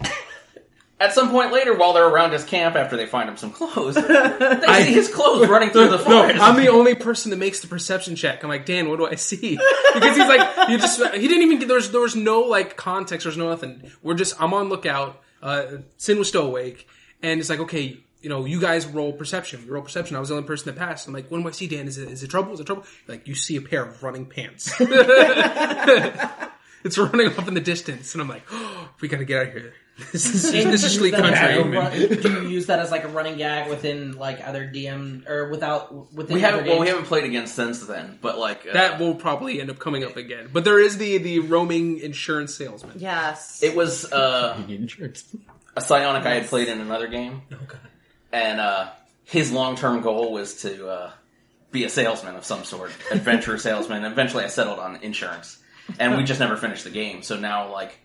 [1.00, 3.94] At some point later, while they're around his camp after they find him some clothes,
[4.06, 6.40] they see his clothes running through the no, forest.
[6.40, 8.44] I'm the only person that makes the perception check.
[8.44, 9.58] I'm like, Dan, what do I see?
[9.94, 12.76] Because he's like, you just, he didn't even get, there was, there was no like
[12.76, 13.90] context, there's no nothing.
[14.02, 15.22] We're just, I'm on lookout.
[15.42, 16.86] Uh, Sin was still awake.
[17.22, 19.64] And it's like, okay, you know, you guys roll perception.
[19.64, 20.16] You roll perception.
[20.16, 21.08] I was the only person that passed.
[21.08, 21.88] I'm like, what do I see, Dan?
[21.88, 22.52] Is it, is it trouble?
[22.52, 22.84] Is it trouble?
[23.08, 24.74] Like, you see a pair of running pants.
[26.84, 28.14] it's running off in the distance.
[28.14, 29.72] And I'm like, oh, we gotta get out of here.
[30.12, 31.78] This is, this is Schleet Do you use that as a country.
[31.78, 35.50] run- Do you use that as like a running gag within like other DM or
[35.50, 36.70] without within we other haven't.
[36.70, 39.78] Well, we haven't played against since then, but like uh, That will probably end up
[39.78, 40.48] coming up again.
[40.52, 42.94] But there is the the roaming insurance salesman.
[42.98, 43.62] yes.
[43.62, 44.56] It was uh,
[45.76, 47.42] a psionic I had played in another game,
[48.32, 48.90] and uh,
[49.24, 51.10] his long term goal was to uh,
[51.70, 54.04] be a salesman of some sort, adventure salesman.
[54.04, 55.58] Eventually, I settled on insurance,
[55.98, 57.22] and we just never finished the game.
[57.22, 57.98] So now, like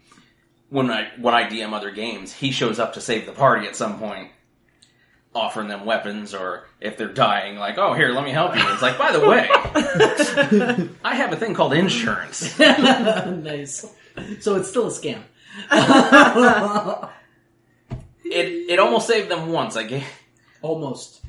[0.76, 3.78] when I when I DM other games, he shows up to save the party at
[3.78, 4.30] some point.
[5.34, 8.62] Offering them weapons, or if they're dying, like, oh, here, let me help you.
[8.72, 9.50] It's like, by the way,
[11.04, 12.58] I have a thing called insurance.
[12.60, 13.86] nice.
[14.40, 15.22] So it's still a scam.
[18.28, 19.78] It it almost saved them once.
[19.78, 20.04] I gave
[20.64, 21.22] Almost.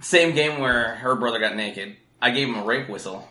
[0.00, 1.96] Same game where her brother got naked.
[2.20, 3.28] I gave him a rape whistle.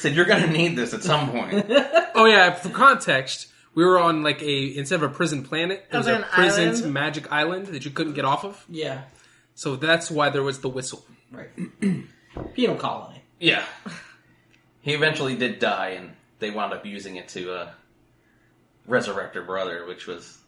[0.00, 1.66] Said you're gonna need this at some point.
[2.14, 5.96] Oh yeah, for context, we were on like a instead of a prison planet, it
[5.96, 6.92] was Was it a prison island?
[6.92, 8.62] magic island that you couldn't get off of.
[8.68, 9.02] Yeah.
[9.54, 11.04] So that's why there was the whistle.
[11.30, 11.48] Right.
[12.54, 13.22] Penal colony.
[13.38, 13.64] Yeah.
[14.82, 16.10] He eventually did die, and
[16.40, 17.70] they wound up using it to uh,
[18.86, 20.38] resurrect her brother, which was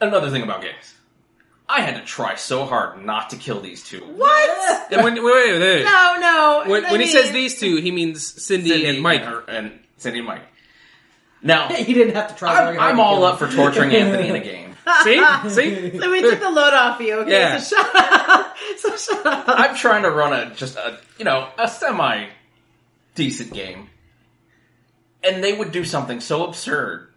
[0.00, 0.94] another thing about games.
[1.68, 3.98] I had to try so hard not to kill these two.
[4.00, 4.92] what?
[4.92, 5.84] And when wait, wait, wait.
[5.84, 6.62] No, no.
[6.66, 9.22] When, I when he says these two, he means Cindy, Cindy and Mike.
[9.22, 10.42] her- and Cindy and Mike.
[11.42, 12.78] Now, He didn't have to try I'm, hard.
[12.78, 13.48] I'm to all kill up him.
[13.48, 14.64] for torturing Anthony in a game.
[15.04, 15.98] See, see.
[15.98, 17.12] So we took the load off you.
[17.16, 17.58] Okay, Yeah.
[17.58, 18.56] so shut up.
[18.78, 19.44] So shut up.
[19.46, 22.26] I'm trying to run a just a you know a semi
[23.14, 23.88] decent game,
[25.22, 27.08] and they would do something so absurd.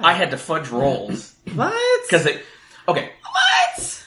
[0.00, 2.02] I had to fudge rolls What?
[2.08, 2.40] because they.
[2.88, 4.06] Okay, What?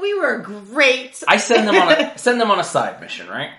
[0.00, 1.22] We were great.
[1.26, 3.28] I send them on a send them on a side mission.
[3.28, 3.50] Right?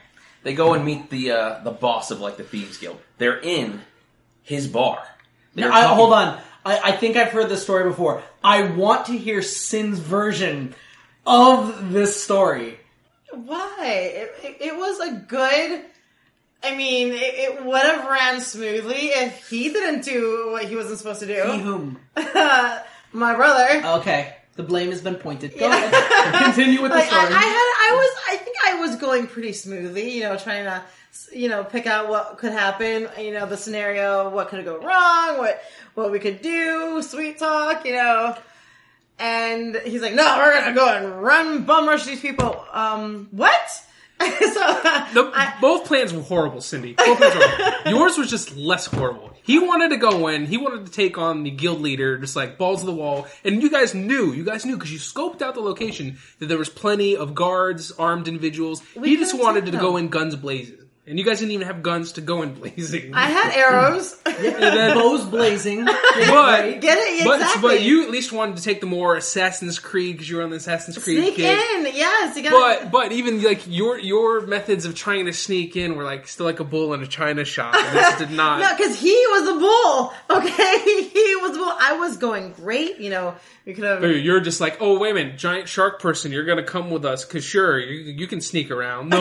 [0.44, 3.00] They go and meet the uh, the boss of like the thieves guild.
[3.18, 3.82] They're in
[4.44, 5.04] his bar.
[5.56, 6.40] They're I, talking- hold on.
[6.66, 8.22] I, I think I've heard this story before.
[8.44, 10.76] I want to hear Sin's version
[11.26, 12.80] of this story.
[13.32, 13.78] Why?
[13.86, 15.86] It, it, it was a good.
[16.62, 20.98] I mean, it, it would have ran smoothly if he didn't do what he wasn't
[20.98, 21.44] supposed to do.
[21.52, 21.64] He do.
[21.64, 22.00] whom?
[23.14, 24.00] My brother.
[24.00, 24.36] Okay.
[24.56, 25.58] The blame has been pointed.
[25.58, 26.44] Go ahead.
[26.44, 27.22] Continue with the story.
[27.22, 30.66] I, I had, I was, I think I was going pretty smoothly, you know, trying
[30.66, 30.84] to,
[31.34, 35.38] you know, pick out what could happen, you know, the scenario, what could go wrong,
[35.38, 35.62] what,
[35.94, 38.36] what we could do, sweet talk, you know.
[39.18, 42.66] And he's like, no, we're gonna go and run, bum rush these people.
[42.72, 43.84] Um, what?
[44.54, 44.60] so,
[45.14, 46.94] The, I- both plans were horrible, Cindy.
[46.94, 47.92] Both plans were horrible.
[48.00, 49.32] Yours was just less horrible.
[49.44, 50.46] He wanted to go in.
[50.46, 53.26] He wanted to take on the guild leader, just like balls to the wall.
[53.44, 56.58] And you guys knew, you guys knew because you scoped out the location that there
[56.58, 58.84] was plenty of guards, armed individuals.
[58.96, 60.78] We he just wanted to go in guns blazing.
[61.10, 63.13] And you guys didn't even have guns to go in blazing.
[63.13, 64.15] I had arrows.
[64.24, 65.86] then- Bows blazing.
[65.86, 67.26] but Get it?
[67.26, 67.62] Exactly.
[67.62, 70.50] but you at least wanted to take the more Assassin's Creed because you were on
[70.52, 71.45] the Assassin's Creed sneak kick.
[71.60, 71.86] in.
[71.95, 72.52] Yes, you got.
[72.52, 76.45] But but even like your your methods of trying to sneak in were like still
[76.45, 77.76] like a bull in a china shop.
[77.76, 78.60] And this did not.
[78.60, 80.13] No, because he was a bull.
[80.30, 81.74] Okay, he was a bull.
[81.80, 83.00] I was going great.
[83.00, 84.04] You know, we could have.
[84.04, 87.26] You're just like, oh wait a minute, giant shark person, you're gonna come with us
[87.26, 89.10] because sure you, you can sneak around.
[89.10, 89.19] No,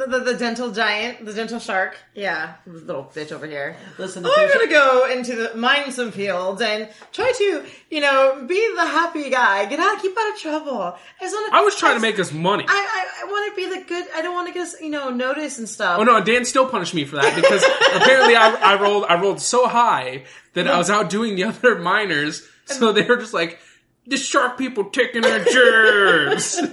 [0.00, 1.98] The, the, the gentle giant, the gentle shark.
[2.14, 3.76] Yeah, this little bitch over here.
[3.98, 8.42] Listen, oh, I'm gonna go into the mine some fields and try to, you know,
[8.48, 9.66] be the happy guy.
[9.66, 10.80] Get out, keep out of trouble.
[10.80, 12.64] I just want I was trying to make us money.
[12.66, 14.06] I, I, I want to be the good.
[14.14, 15.98] I don't want to get, you know, notice and stuff.
[16.00, 17.62] Oh no, Dan still punished me for that because
[17.94, 22.48] apparently I, I rolled I rolled so high that I was outdoing the other miners,
[22.64, 23.58] so they were just like,
[24.06, 26.60] "The shark people taking their germs."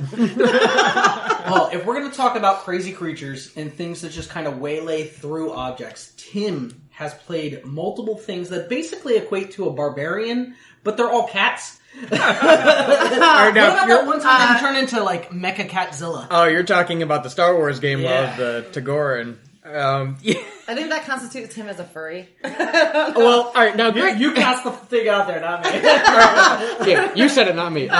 [1.48, 4.58] Well, if we're going to talk about crazy creatures and things that just kind of
[4.60, 10.98] waylay through objects, Tim has played multiple things that basically equate to a barbarian, but
[10.98, 11.80] they're all cats.
[12.04, 13.56] Alright, What now, about
[13.88, 16.28] you're- that one time that you turned into like Mecha Catzilla?
[16.30, 18.32] oh, you're talking about the Star Wars game Yeah.
[18.32, 19.38] of the Togorian.
[19.64, 20.36] Um, yeah.
[20.70, 22.28] I think that constitutes him as a furry.
[22.44, 25.70] Well, all right, now You, you cast the thing out there, not me.
[26.92, 27.88] yeah, you said it, not me.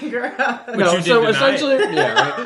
[0.00, 0.32] Um, Girl.
[0.76, 1.34] no, you so deny it.
[1.34, 2.36] essentially, yeah, right.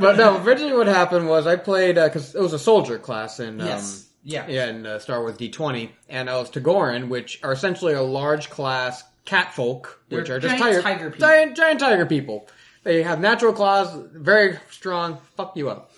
[0.00, 3.60] But no, originally what happened was I played because it was a soldier class in
[3.60, 3.66] um,
[4.22, 4.46] Yeah.
[4.48, 8.50] yeah in uh, Star Wars D20, and I was Togorian, which are essentially a large
[8.50, 11.26] class catfolk, which They're are just tiger, tiger people.
[11.26, 12.46] giant, giant tiger people.
[12.84, 15.90] They have natural claws, very strong, fuck you up.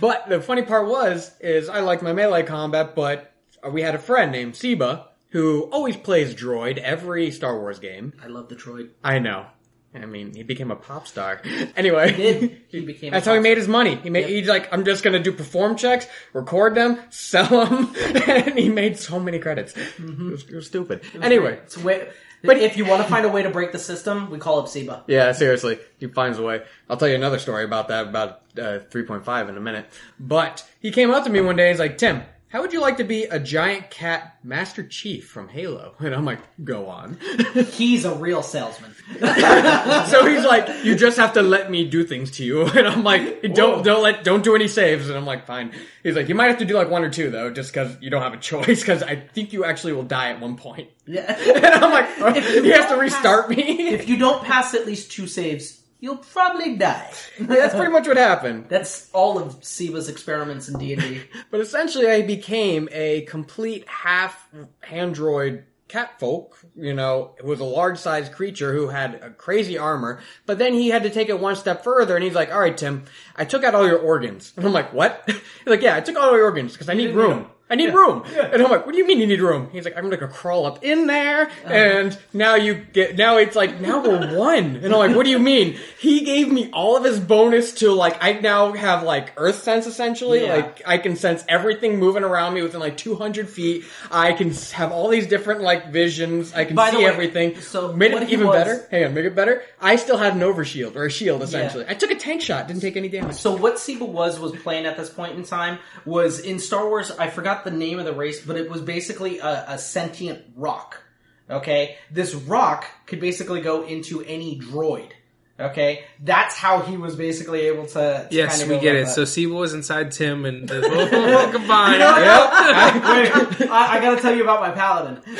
[0.00, 3.32] But the funny part was, is I like my melee combat, but
[3.70, 8.12] we had a friend named Seba who always plays droid every Star Wars game.
[8.22, 8.90] I love the droid.
[9.04, 9.46] I know.
[9.94, 11.40] I mean, he became a pop star.
[11.76, 13.12] Anyway, Did he became?
[13.12, 13.96] that's how he made his money.
[13.96, 14.22] He made.
[14.22, 14.28] Yep.
[14.30, 17.94] He's like, I'm just gonna do perform checks, record them, sell them,
[18.26, 19.72] and he made so many credits.
[19.72, 20.28] Mm-hmm.
[20.28, 21.02] It, was, it was stupid.
[21.20, 22.08] anyway, It's a way,
[22.42, 24.68] But- if you want to find a way to break the system, we call up
[24.68, 25.04] Seba.
[25.06, 26.62] yeah, seriously, he finds a way.
[26.88, 29.86] I'll tell you another story about that about uh, 3.5 in a minute.
[30.20, 31.70] But he came up to me one day.
[31.70, 32.22] He's like, Tim.
[32.48, 35.94] How would you like to be a giant cat Master Chief from Halo?
[36.00, 37.18] And I'm like, go on.
[37.72, 38.94] He's a real salesman.
[39.20, 43.04] so he's like, you just have to let me do things to you, and I'm
[43.04, 45.72] like, don't don't let don't do any saves, and I'm like, fine.
[46.02, 48.10] He's like, you might have to do like one or two though, just because you
[48.10, 50.88] don't have a choice, because I think you actually will die at one point.
[51.06, 51.32] Yeah.
[51.38, 53.88] And I'm like, oh, If you he has to restart pass- me.
[53.90, 57.12] if you don't pass at least two saves, you'll probably die.
[57.40, 58.66] That's pretty much what happened.
[58.68, 61.22] That's all of Seba's experiments in D and D.
[61.50, 64.48] But essentially, I became a complete half
[64.90, 70.58] android catfolk, you know, was a large sized creature who had a crazy armor, but
[70.58, 73.04] then he had to take it one step further and he's like, alright Tim,
[73.36, 74.52] I took out all your organs.
[74.56, 75.22] And I'm like, what?
[75.26, 77.48] He's like, yeah, I took all your organs because I need room.
[77.68, 78.22] I need room.
[78.38, 79.68] And I'm like, what do you mean you need room?
[79.72, 81.72] He's like, I'm gonna crawl up in there, Uh-huh.
[81.72, 84.76] and now you get, now it's like, now we're one.
[84.76, 85.76] And I'm like, what do you mean?
[85.98, 89.86] He gave me all of his bonus to like, I now have like earth sense
[89.86, 90.44] essentially.
[90.44, 90.54] Yeah.
[90.56, 93.84] Like, I can sense everything moving around me within like 200 feet.
[94.12, 96.52] I can have all these different like visions.
[96.54, 97.60] I can By see way, everything.
[97.60, 98.86] so made it even was- better.
[98.92, 99.62] Hang on, make it better.
[99.80, 101.84] I still had an overshield or a shield essentially.
[101.88, 103.34] I took a tank shot, didn't take any damage.
[103.36, 107.10] So what Seba was was playing at this point in time was in Star Wars.
[107.10, 111.02] I forgot the name of the race, but it was basically a, a sentient rock.
[111.48, 115.10] Okay, this rock could basically go into any droid.
[115.58, 117.94] Okay, that's how he was basically able to.
[117.94, 119.06] to yes, kinda we get it.
[119.06, 119.14] that.
[119.14, 121.94] So Seba was inside Tim, and the, oh, combined.
[121.94, 123.32] You know what?
[123.32, 123.50] Yep.
[123.60, 125.16] Wait, I, I gotta tell you about my paladin.
[125.26, 125.36] Alright,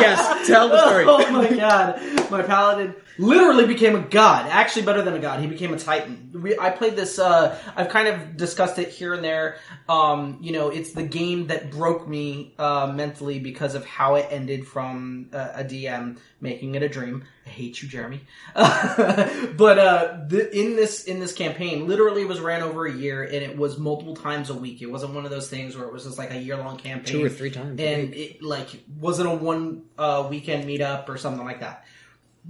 [0.00, 1.04] yes, tell the story.
[1.08, 4.46] Oh my god, my paladin literally became a god.
[4.46, 6.30] Actually, better than a god, he became a titan.
[6.42, 7.18] We, I played this.
[7.18, 9.58] Uh, I've kind of discussed it here and there.
[9.88, 14.26] Um, you know, it's the game that broke me uh, mentally because of how it
[14.30, 17.24] ended from uh, a DM making it a dream.
[17.46, 18.22] I hate you, Jeremy.
[18.54, 23.22] but uh, the, in this in this campaign, literally, it was ran over a year,
[23.22, 24.82] and it was multiple times a week.
[24.82, 27.12] It wasn't one of those things where it was just like a year long campaign,
[27.12, 31.18] Two or three times a and it like wasn't a one uh, weekend meetup or
[31.18, 31.84] something like that.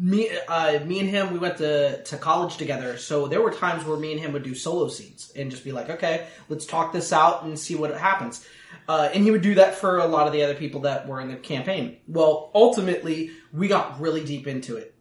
[0.03, 3.85] Me, uh, me and him, we went to to college together, so there were times
[3.85, 6.91] where me and him would do solo scenes and just be like, okay, let's talk
[6.91, 8.47] this out and see what happens.
[8.89, 11.21] Uh, and he would do that for a lot of the other people that were
[11.21, 11.99] in the campaign.
[12.09, 14.95] Well, ultimately, we got really deep into it,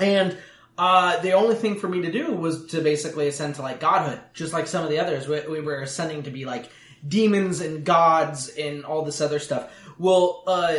[0.00, 0.36] and
[0.76, 4.18] uh, the only thing for me to do was to basically ascend to like godhood,
[4.32, 5.28] just like some of the others.
[5.28, 6.70] We, we were ascending to be like
[7.06, 9.72] demons and gods and all this other stuff.
[9.98, 10.74] Well, uh,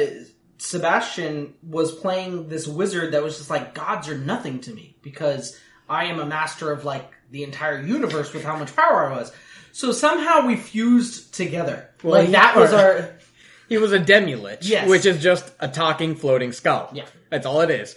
[0.62, 5.60] Sebastian was playing this wizard that was just like gods are nothing to me because
[5.90, 9.32] I am a master of like the entire universe with how much power I was.
[9.72, 11.90] So somehow we fused together.
[12.04, 13.16] Well, like that was our
[13.70, 14.88] He was a demi-lich, Yes.
[14.88, 16.92] which is just a talking floating skull.
[16.94, 17.06] Yeah.
[17.32, 17.96] That's all it is.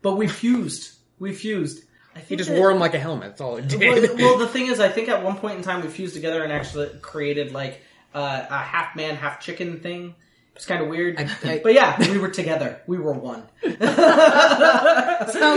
[0.00, 0.94] but we fused.
[1.18, 1.82] We fused.
[2.14, 3.28] I think He just that- wore him like a helmet.
[3.30, 3.78] That's all it did.
[3.80, 6.42] well, well, the thing is, I think at one point in time we fused together
[6.42, 7.82] and actually created like
[8.14, 10.14] uh, a half man, half chicken thing.
[10.56, 12.80] It's kind of weird, I- but yeah, we were together.
[12.86, 13.42] We were one.
[13.62, 13.78] Sounds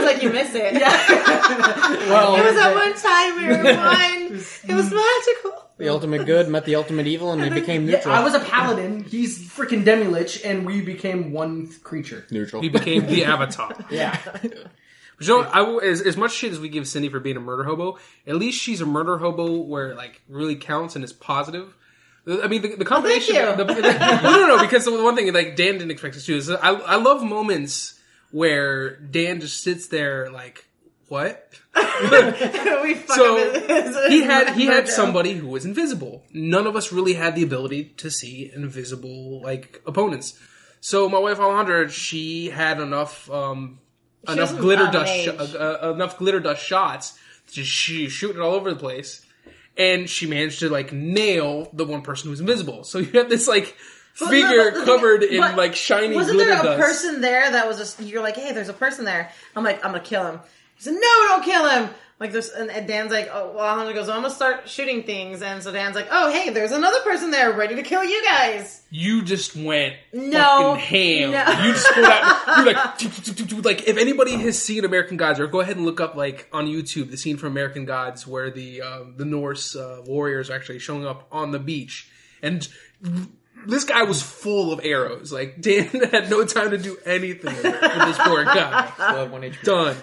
[0.06, 0.74] like you miss it.
[2.10, 4.40] well, It was that one time we were one.
[4.68, 5.66] It was magical.
[5.78, 8.16] the ultimate good met the ultimate evil, and they became Yeah, neutral.
[8.16, 9.04] I was a paladin.
[9.04, 12.26] He's freaking demi-lich, and we became one creature.
[12.32, 12.62] neutral.
[12.62, 13.76] He became the Avatar.
[13.90, 14.44] Yeah, But
[15.28, 17.42] you know, I will, as, as much shit as we give Cindy for being a
[17.42, 21.14] murder hobo, at least she's a murder hobo where it, like really counts and is
[21.14, 21.76] positive.
[22.28, 23.36] I mean, the, the combination.
[23.36, 23.56] you.
[23.56, 23.82] The, the-
[24.24, 24.60] no, no, no.
[24.62, 28.00] Because the one thing like Dan didn't expect us to is I, I love moments
[28.32, 30.66] where Dan just sits there like,
[31.08, 31.52] what?
[31.76, 36.24] we fuck So up his- his he had he had somebody who was invisible.
[36.34, 40.38] None of us really had the ability to see invisible like opponents.
[40.82, 43.80] So my wife Alejandra, she had enough um,
[44.28, 48.40] enough glitter dust sh- uh, uh, enough glitter dust shots to just sh- shoot it
[48.40, 49.26] all over the place,
[49.80, 52.84] and she managed to like nail the one person who was invisible.
[52.84, 53.76] So you have this like
[54.14, 56.80] figure no, but- covered in like shiny Wasn't there a dust.
[56.80, 59.32] person there that was just you're like, hey, there's a person there.
[59.56, 60.40] I'm like, I'm gonna kill him.
[60.76, 61.90] He said, no, don't kill him.
[62.20, 65.42] Like there's and, and Dan's like, oh well, Alejandro goes, I'm gonna start shooting things,
[65.42, 68.82] and so Dan's like, oh hey, there's another person there ready to kill you guys.
[68.90, 70.74] you just went No.
[70.76, 71.32] ham.
[71.32, 71.46] No.
[71.64, 72.58] You just pulled out.
[72.58, 76.16] You're like, like if anybody has seen American Gods, or go ahead and look up
[76.16, 80.50] like on YouTube the scene from American Gods where the um, the Norse uh, warriors
[80.50, 82.68] are actually showing up on the beach, and
[83.66, 85.32] this guy was full of arrows.
[85.32, 88.92] Like Dan had no time to do anything with this poor guy.
[88.94, 89.62] Still had one HP.
[89.64, 89.96] Done.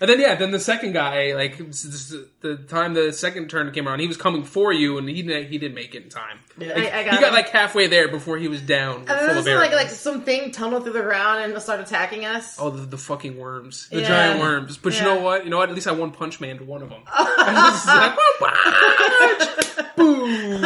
[0.00, 3.98] And then yeah, then the second guy, like the time the second turn came around,
[4.00, 6.38] he was coming for you, and he didn't, he didn't make it in time.
[6.56, 7.34] Like, I- I got he got him.
[7.34, 10.92] like halfway there before he was down, And then this like like something tunneled through
[10.92, 12.56] the ground and start attacking us.
[12.60, 14.08] oh, the, the fucking worms, the Yeah.
[14.08, 14.76] giant worms.
[14.78, 15.44] But you know what?
[15.44, 15.68] You know what?
[15.68, 17.02] At least I one punch man to one of them.
[17.12, 20.62] I was just like, boom.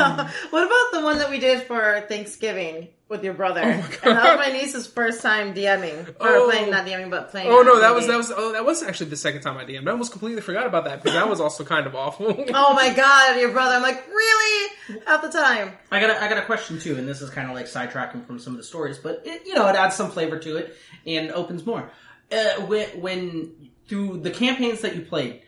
[0.50, 3.60] What about the one that we did for Thanksgiving with your brother?
[3.62, 3.66] Oh
[4.08, 6.48] And that was my niece's first time DMing or Oh.
[6.50, 7.48] playing not DMing but playing.
[7.48, 9.86] Oh no, that was that was oh that was actually the second time I DM'd.
[9.86, 12.44] I almost completely forgot about that because that was also kind of awful.
[12.54, 13.76] Oh my god, your brother!
[13.76, 14.72] I'm like, really?
[15.06, 17.48] At the time, I got a, I got a question too, and this is kind
[17.48, 20.10] of like sidetracking from some of the stories, but it, you know it adds some
[20.10, 21.88] flavor to it and opens more.
[22.32, 25.42] Uh, when, when through the campaigns that you played,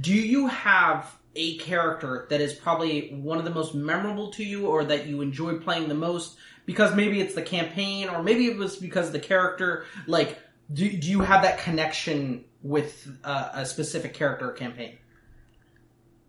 [0.00, 4.66] do you have a character that is probably one of the most memorable to you,
[4.66, 6.36] or that you enjoyed playing the most?
[6.68, 9.86] Because maybe it's the campaign, or maybe it was because of the character.
[10.06, 10.38] Like,
[10.70, 14.98] do do you have that connection with uh, a specific character or campaign?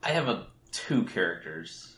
[0.01, 1.97] I have a two characters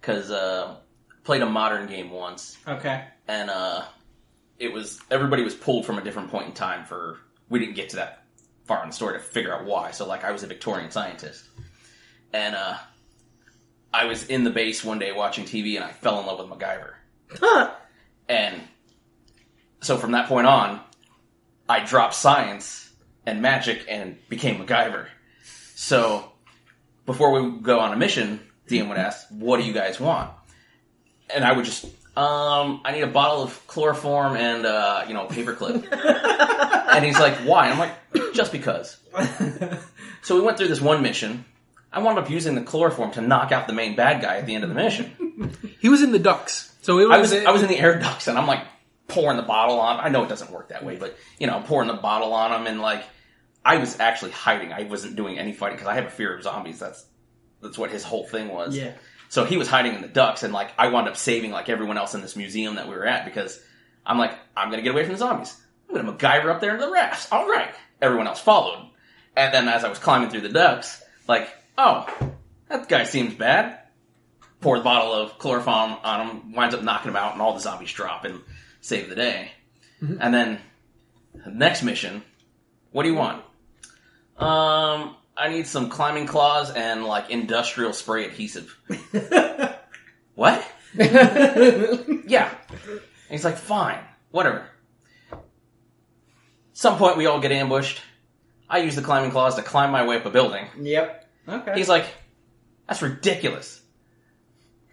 [0.00, 0.76] because uh,
[1.24, 3.02] played a modern game once, Okay.
[3.26, 3.82] and uh,
[4.60, 6.84] it was everybody was pulled from a different point in time.
[6.84, 7.18] For
[7.48, 8.26] we didn't get to that
[8.64, 9.90] far in the story to figure out why.
[9.90, 11.46] So like I was a Victorian scientist,
[12.32, 12.76] and uh,
[13.92, 16.56] I was in the base one day watching TV, and I fell in love with
[16.56, 16.92] MacGyver.
[17.40, 17.70] Huh?
[18.28, 18.62] And
[19.82, 20.80] so from that point on,
[21.68, 22.90] I dropped science
[23.26, 25.06] and magic and became MacGyver.
[25.74, 26.32] So
[27.04, 30.30] before we go on a mission, DM would ask, "What do you guys want?"
[31.34, 31.84] And I would just,
[32.16, 35.86] um, I need a bottle of chloroform and uh, you know, paperclip.
[36.94, 38.96] and he's like, "Why?" And I'm like, "Just because."
[40.22, 41.44] So we went through this one mission.
[41.92, 44.54] I wound up using the chloroform to knock out the main bad guy at the
[44.54, 45.52] end of the mission.
[45.80, 47.16] he was in the ducks, so it was.
[47.16, 48.66] I was I was in the air ducts and I'm like
[49.08, 50.00] pouring the bottle on.
[50.00, 52.66] I know it doesn't work that way, but you know, pouring the bottle on them,
[52.66, 53.04] and like
[53.64, 54.72] I was actually hiding.
[54.72, 56.80] I wasn't doing any fighting because I have a fear of zombies.
[56.80, 57.06] That's
[57.62, 58.76] that's what his whole thing was.
[58.76, 58.92] Yeah.
[59.28, 61.96] So he was hiding in the ducks and like I wound up saving like everyone
[61.96, 63.62] else in this museum that we were at because
[64.04, 65.56] I'm like I'm gonna get away from the zombies.
[65.88, 67.30] I'm gonna MacGyver up there in the rafts.
[67.30, 67.72] All right.
[68.00, 68.90] Everyone else followed,
[69.36, 72.06] and then as I was climbing through the ducts, like oh
[72.68, 73.78] that guy seems bad
[74.62, 77.60] pour the bottle of chloroform on him, winds up knocking him out, and all the
[77.60, 78.40] zombies drop and
[78.80, 79.50] save the day.
[80.00, 80.58] And then
[81.46, 82.22] next mission,
[82.90, 83.44] what do you want?
[84.36, 88.76] Um, I need some climbing claws and like industrial spray adhesive.
[90.34, 90.66] what?
[90.94, 92.54] yeah.
[92.70, 93.00] And
[93.30, 94.00] he's like, fine,
[94.30, 94.66] whatever.
[96.72, 98.00] Some point we all get ambushed.
[98.68, 100.66] I use the climbing claws to climb my way up a building.
[100.80, 101.28] Yep.
[101.48, 101.74] Okay.
[101.76, 102.06] He's like,
[102.88, 103.81] that's ridiculous.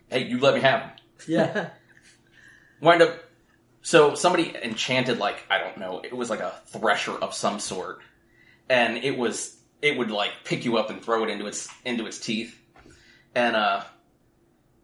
[0.09, 0.89] Hey, you let me have them.
[1.27, 1.69] yeah.
[2.81, 3.19] Wind up.
[3.81, 6.01] So somebody enchanted like I don't know.
[6.03, 7.99] It was like a thresher of some sort,
[8.69, 12.05] and it was it would like pick you up and throw it into its into
[12.05, 12.59] its teeth.
[13.35, 13.83] And uh,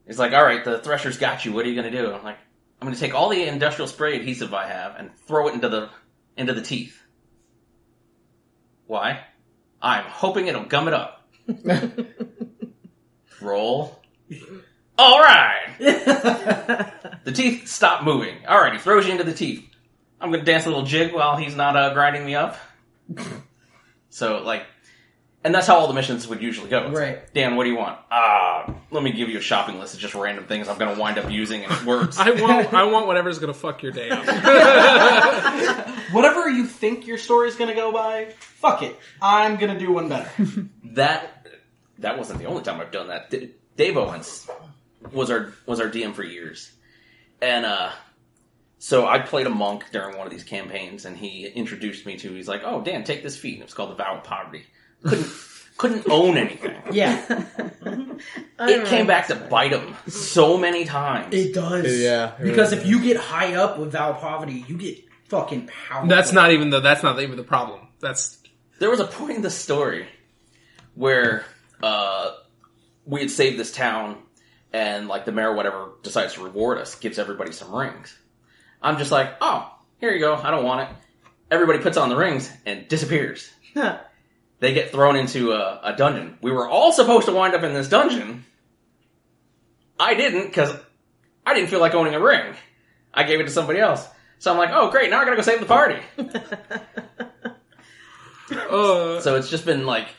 [0.05, 1.53] it's like, all right, the Thresher's got you.
[1.53, 2.13] What are you gonna do?
[2.13, 2.38] I'm like,
[2.82, 5.89] I'm gonna take all the industrial spray adhesive I have and throw it into the
[6.38, 7.01] into the teeth.
[8.88, 9.21] Why?
[9.82, 11.28] I'm hoping it'll gum it up.
[13.41, 13.99] Roll.
[14.97, 15.61] All right.
[17.25, 18.45] The teeth stop moving.
[18.47, 19.67] All right, he throws you into the teeth.
[20.21, 22.55] I'm gonna dance a little jig while he's not uh, grinding me up.
[24.11, 24.63] so like,
[25.43, 26.85] and that's how all the missions would usually go.
[26.87, 27.15] It's Right.
[27.17, 27.97] like, Dan, what do you want?
[28.11, 31.17] Ah, let me give you a shopping list of just random things I'm gonna wind
[31.17, 32.17] up using, and it works.
[32.19, 34.23] I want I want whatever's gonna fuck your day up.
[36.11, 38.95] Whatever you think your story's gonna go by, fuck it.
[39.19, 40.29] I'm gonna do one better.
[40.93, 41.47] that
[41.99, 43.31] that wasn't the only time I've done that.
[43.31, 44.47] D- Dave Owens
[45.11, 46.71] was our was our DM for years,
[47.41, 47.91] and uh,
[48.79, 52.33] so I played a monk during one of these campaigns, and he introduced me to.
[52.33, 54.65] He's like, "Oh, Dan, take this feat." And it was called the Vow of Poverty.
[55.03, 55.27] Couldn't
[55.77, 56.75] couldn't own anything.
[56.91, 57.45] Yeah,
[58.59, 61.33] It came back to bite him so many times.
[61.33, 61.99] it does.
[61.99, 65.03] Yeah, it because really if you get high up with Vow of Poverty, you get
[65.29, 66.07] fucking powerful.
[66.09, 67.81] that's not even the that's not even the problem.
[67.99, 68.37] That's
[68.79, 70.07] there was a point in the story
[70.95, 71.43] where
[71.83, 72.31] uh,
[73.05, 74.17] we had saved this town,
[74.76, 78.13] and like the mayor, or whatever, decides to reward us, gives everybody some rings.
[78.82, 80.36] I'm just like, oh, here you go.
[80.36, 80.95] I don't want it.
[81.49, 83.49] Everybody puts on the rings and disappears.
[84.59, 86.38] They get thrown into a, a dungeon.
[86.41, 88.43] We were all supposed to wind up in this dungeon.
[89.97, 90.76] I didn't because
[91.45, 92.53] I didn't feel like owning a ring.
[93.13, 94.05] I gave it to somebody else.
[94.39, 96.01] So I'm like, oh great, now I gotta go save the party.
[98.51, 100.09] uh, So it's just been like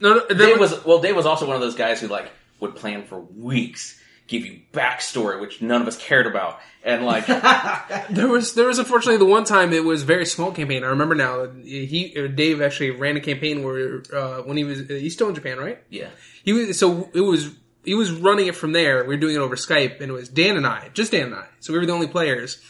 [0.00, 1.00] no, no there Dave was, was well.
[1.00, 2.30] Dave was also one of those guys who like
[2.60, 7.26] would plan for weeks, give you backstory which none of us cared about, and like
[8.10, 10.84] there was there was unfortunately the one time it was a very small campaign.
[10.84, 11.48] I remember now.
[11.62, 15.34] He uh, Dave actually ran a campaign where uh, when he was he's still in
[15.34, 15.82] Japan, right?
[15.90, 16.10] yeah,
[16.44, 17.50] He was so it was
[17.84, 19.02] he was running it from there.
[19.02, 21.34] We were doing it over Skype, and it was Dan and I, just Dan and
[21.34, 21.46] I.
[21.60, 22.62] So we were the only players,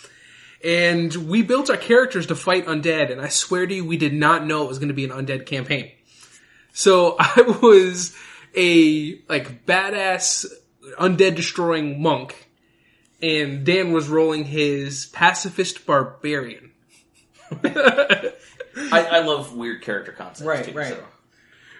[0.65, 3.11] and we built our characters to fight undead.
[3.11, 5.11] And I swear to you, we did not know it was going to be an
[5.11, 5.91] undead campaign.
[6.73, 8.17] So I was
[8.57, 10.47] a like badass
[10.99, 12.49] undead destroying monk,
[13.23, 16.73] and Dan was rolling his pacifist barbarian.
[17.65, 18.33] I,
[18.93, 20.47] I love weird character concepts.
[20.47, 20.95] Right, too, right.
[20.95, 21.05] So.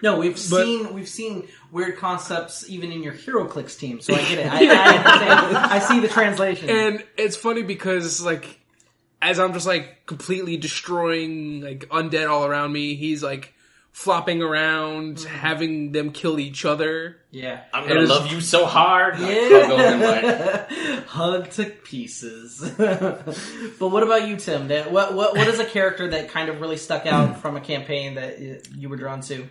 [0.03, 4.17] No, we've But- seen we've seen weird concepts even in your HeroClix team, so I
[4.17, 4.45] get it.
[4.51, 5.75] I, I.
[5.75, 6.69] I see the translation.
[6.69, 8.59] And it's funny because like
[9.21, 13.53] as I'm just like completely destroying like undead all around me, he's like
[13.91, 15.35] flopping around, mm-hmm.
[15.35, 17.17] having them kill each other.
[17.31, 19.15] yeah, I'm gonna It is- love you so hard.
[19.15, 22.61] and I like, yeah, hug to pieces.
[22.77, 24.69] but what about you, Tim?
[24.91, 28.15] What what what is a character that kind of really stuck out from a campaign
[28.15, 28.39] that
[28.75, 29.47] you were drawn to?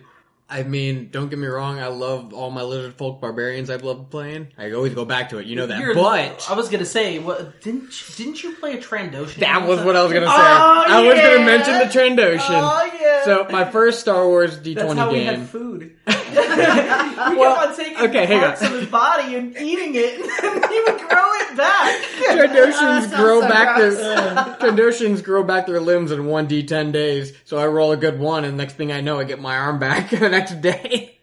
[0.51, 1.79] I mean, don't get me wrong.
[1.79, 4.49] I love all my lizard folk barbarians I've loved playing.
[4.57, 5.45] I always go back to it.
[5.45, 5.79] You know that.
[5.79, 9.35] You're- but I was gonna say, what didn't you, didn't you play a Trandoshan?
[9.35, 10.31] that was what oh, I was gonna say.
[10.33, 12.41] Oh, I was gonna mention the Trandoshan.
[12.49, 13.23] Oh yeah.
[13.23, 15.39] So my first Star Wars D20 That's how we game.
[15.39, 15.95] had food.
[16.31, 18.73] we Well, kept on taking okay, hang parts on.
[18.73, 22.01] of his body and eating it, and he would grow it back.
[22.31, 23.97] Trandoshans sounds grow so back gross.
[23.97, 24.35] their
[24.71, 27.33] Trandoshans grow back their limbs in one d10 days.
[27.45, 29.79] So I roll a good one, and next thing I know, I get my arm
[29.79, 31.17] back the next day.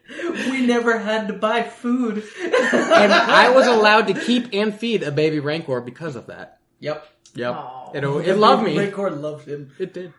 [0.51, 2.25] we never had to buy food.
[2.43, 6.61] And I was allowed to keep and feed a baby Rancor because of that.
[6.81, 7.07] Yep.
[7.35, 7.91] Yep, Aw.
[7.93, 8.75] it, it loved me.
[8.75, 9.71] Raycord loved him.
[9.79, 10.13] It did.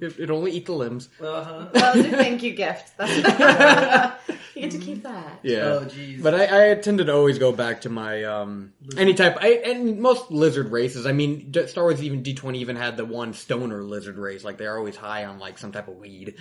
[0.00, 1.08] It, it only eat the limbs.
[1.20, 1.68] Uh-huh.
[1.72, 2.96] That was your thank you gift.
[2.96, 4.18] That's-
[4.54, 5.40] you get to keep that.
[5.42, 5.58] Yeah.
[5.64, 6.22] Oh, jeez.
[6.22, 9.38] But I, I tended to always go back to my um any type.
[9.40, 11.04] I, and most lizard races.
[11.06, 14.44] I mean, Star Wars even D twenty even had the one stoner lizard race.
[14.44, 16.34] Like they're always high on like some type of weed.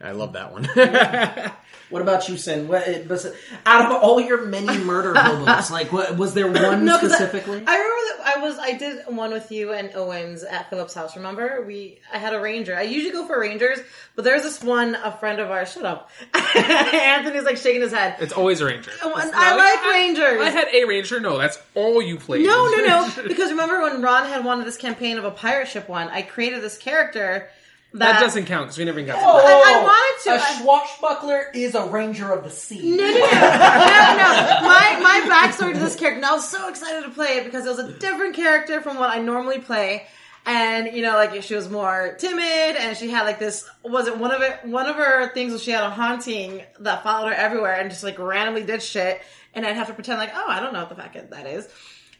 [0.00, 0.68] I love that one.
[1.90, 2.68] What about you, Sin?
[2.68, 3.26] What, it was,
[3.64, 7.62] out of all your many murder hobos, like, what was there one I- specifically?
[7.66, 11.16] I, remember that I was I did one with you and Owens at Philip's house.
[11.16, 12.76] Remember we I had a ranger.
[12.76, 13.78] I usually go for rangers,
[14.14, 15.72] but there's this one a friend of ours.
[15.72, 18.16] Shut up, Anthony's like shaking his head.
[18.20, 18.90] It's always a ranger.
[19.02, 20.42] Oh, and I like rangers.
[20.42, 21.20] I had a ranger.
[21.20, 22.44] No, that's all you played.
[22.44, 23.10] No, no, no.
[23.26, 26.62] Because remember when Ron had wanted this campaign of a pirate ship one, I created
[26.62, 27.48] this character
[27.94, 29.20] that, that doesn't count because we never even got.
[29.20, 29.44] to Oh, that.
[29.46, 29.82] Oh, I- I oh.
[29.84, 30.30] wanted to.
[30.30, 32.96] A I- swashbuckler is a ranger of the sea.
[32.96, 34.60] No, no, no, no, no.
[34.62, 36.16] My my backstory to this character.
[36.18, 38.98] And I was so excited to play it because it was a different character from
[38.98, 40.06] what I normally play.
[40.46, 42.42] And you know, like she was more timid,
[42.76, 43.68] and she had like this.
[43.84, 44.64] Was it one of it?
[44.64, 48.02] One of her things was she had a haunting that followed her everywhere, and just
[48.04, 49.20] like randomly did shit.
[49.54, 51.68] And I'd have to pretend like, oh, I don't know what the fuck that is.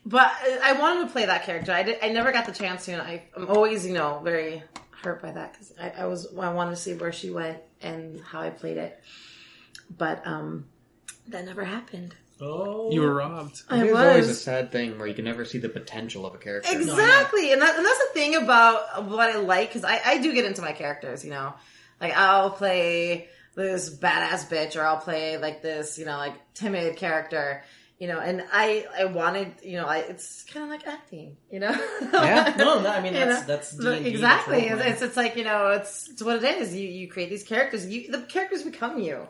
[0.05, 0.31] But
[0.63, 1.73] I wanted to play that character.
[1.73, 1.99] I did.
[2.03, 2.93] I never got the chance to.
[2.93, 4.63] And I, I'm always, you know, very
[5.03, 8.21] hurt by that because I, I was I wanted to see where she went and
[8.21, 9.01] how I played it,
[9.97, 10.67] but um,
[11.29, 12.15] that never happened.
[12.41, 13.63] Oh, You were robbed.
[13.69, 16.39] I It's always a sad thing where you can never see the potential of a
[16.39, 16.71] character.
[16.73, 20.33] exactly, and, that, and that's the thing about what I like because I, I do
[20.33, 21.25] get into my characters.
[21.25, 21.55] You know,
[22.01, 26.97] like I'll play this badass bitch, or I'll play like this, you know, like timid
[26.97, 27.65] character.
[27.99, 31.59] You know, and I I wanted, you know, I it's kind of like acting, you
[31.59, 31.73] know.
[32.13, 32.55] Yeah.
[32.57, 34.67] no, no, I mean You that's know, that's But D&D, exactly.
[34.69, 36.75] It's, it's it's like you know, it's it's what it is.
[36.75, 37.87] You you create these characters.
[37.87, 39.27] You the characters become you.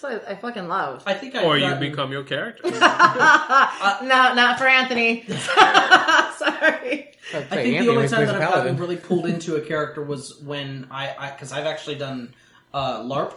[0.00, 1.02] That's what I, I fucking love.
[1.06, 2.62] I think I Or you become your character.
[2.70, 5.24] no, not for Anthony.
[5.28, 7.12] Sorry.
[7.34, 10.86] I think the only time that I've gotten really pulled into a character was when
[10.90, 12.32] I, because I've actually done
[12.72, 13.34] uh, LARP.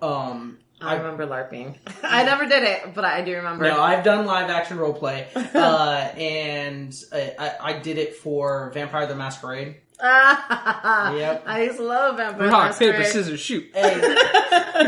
[0.00, 1.76] Um, I remember LARPing.
[2.02, 3.64] I never did it, but I do remember.
[3.64, 8.70] no, I've done live action role play, uh, and I, I, I did it for
[8.74, 9.76] Vampire the Masquerade.
[10.02, 11.44] Yep.
[11.46, 13.70] I used to love Vampire Rock, paper, scissors, shoot.
[13.72, 13.94] Hey,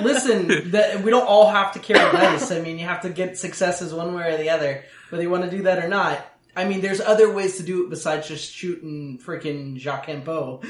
[0.02, 2.52] listen, the, we don't all have to carry dice.
[2.52, 5.44] I mean, you have to get successes one way or the other, whether you want
[5.44, 6.22] to do that or not.
[6.54, 10.62] I mean, there's other ways to do it besides just shooting freaking Jacques Campeau.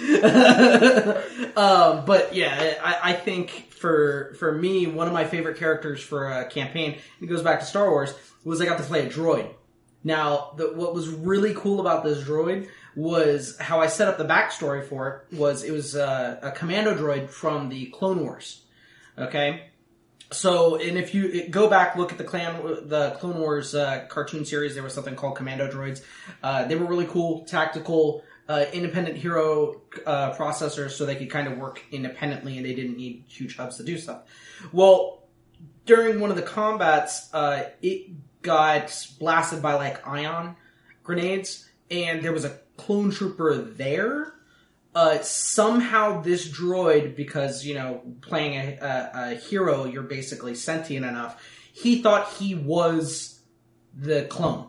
[1.56, 6.28] um, but yeah, I, I think for for me, one of my favorite characters for
[6.28, 8.14] a campaign, it goes back to Star Wars,
[8.44, 9.54] was I got to play a droid.
[10.04, 14.24] Now, the, what was really cool about this droid was how I set up the
[14.24, 15.36] backstory for it.
[15.36, 18.62] Was it was a commando droid from the Clone Wars.
[19.16, 19.68] Okay,
[20.30, 24.44] so and if you go back look at the clan the Clone Wars uh, cartoon
[24.44, 26.02] series, there was something called commando droids.
[26.42, 31.46] Uh, they were really cool, tactical, uh, independent hero uh, processors, so they could kind
[31.46, 34.22] of work independently and they didn't need huge hubs to do stuff.
[34.72, 35.22] Well,
[35.84, 38.10] during one of the combats, uh, it
[38.42, 40.56] got blasted by like ion
[41.02, 44.32] grenades, and there was a clone trooper there.
[44.94, 51.04] Uh, somehow this droid, because you know, playing a, a, a hero, you're basically sentient
[51.04, 51.42] enough.
[51.72, 53.40] He thought he was
[53.94, 54.68] the clone.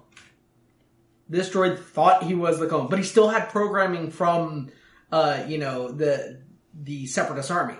[1.30, 4.70] This droid thought he was the clone, but he still had programming from,
[5.12, 6.42] uh, you know, the
[6.74, 7.76] the Separatist army.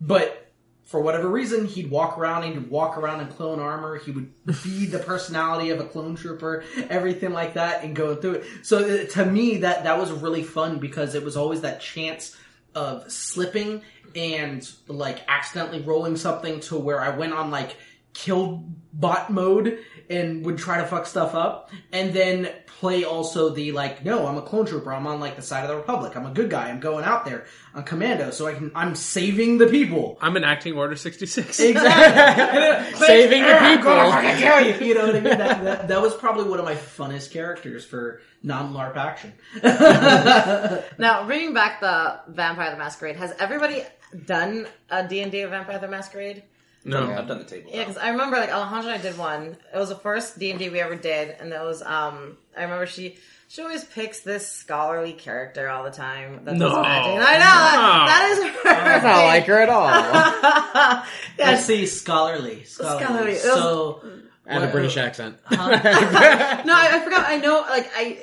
[0.00, 0.48] But
[0.88, 4.32] for whatever reason, he'd walk around, he'd walk around in clone armor, he would
[4.64, 8.44] be the personality of a clone trooper, everything like that, and go through it.
[8.62, 12.34] So uh, to me, that, that was really fun because it was always that chance
[12.74, 13.82] of slipping
[14.16, 17.76] and like accidentally rolling something to where I went on like
[18.18, 19.78] kill bot mode
[20.10, 24.36] and would try to fuck stuff up and then play also the like no i'm
[24.36, 26.68] a clone trooper i'm on like the side of the republic i'm a good guy
[26.68, 30.74] i'm going out there on commando so i can i'm saving the people I'm enacting
[30.76, 31.60] Order 66.
[31.60, 32.98] Exactly.
[33.06, 33.92] Saving the I'm people.
[33.92, 34.88] gonna kill you.
[34.88, 35.38] You know what I mean?
[35.38, 39.32] That, that, that was probably one of my funnest characters for non-LARP action.
[40.98, 43.82] Now, bringing back the Vampire the Masquerade, has everybody
[44.26, 46.42] done a D&D of Vampire the Masquerade?
[46.88, 47.12] No.
[47.12, 47.70] I've done the table.
[47.72, 49.56] Yeah, because I remember like Alejandra and I did one.
[49.74, 52.36] It was the first D and D we ever did, and that was um.
[52.56, 53.18] I remember she
[53.48, 56.44] she always picks this scholarly character all the time.
[56.44, 56.82] That No.
[56.82, 57.12] magic.
[57.14, 58.62] And I know that is her.
[58.64, 59.86] That's not like her at all.
[61.38, 62.64] yeah, Let's see, scholarly.
[62.64, 63.04] Scholarly.
[63.04, 63.30] Scholarly.
[63.32, 64.02] It was- So,
[64.46, 65.38] And a what- British accent.
[65.50, 67.26] no, I, I forgot.
[67.26, 68.18] I know, like I,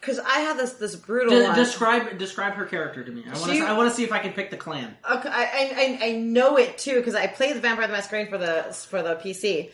[0.00, 3.24] because I had this this brutal de- describe describe her character to me.
[3.26, 4.96] I want to I want to see if I can pick the clan.
[5.10, 5.72] Okay, I, I
[6.04, 9.02] I- I know it too because I played the Vampire the Masquerade for the for
[9.02, 9.70] the PC,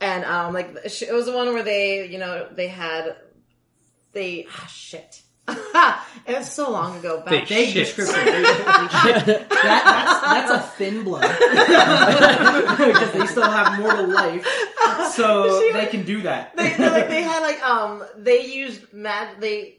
[0.00, 3.16] and um like it was the one where they you know they had
[4.12, 5.22] they ah, shit.
[6.26, 7.30] it was so long ago back.
[7.30, 7.96] They Vague Shit.
[7.96, 8.24] description.
[8.42, 11.20] that, that's, that's a thin blood
[12.78, 14.46] because they still have mortal life,
[15.12, 16.56] so She- they can do that.
[16.56, 19.78] they, they, like, they had like um they used mad they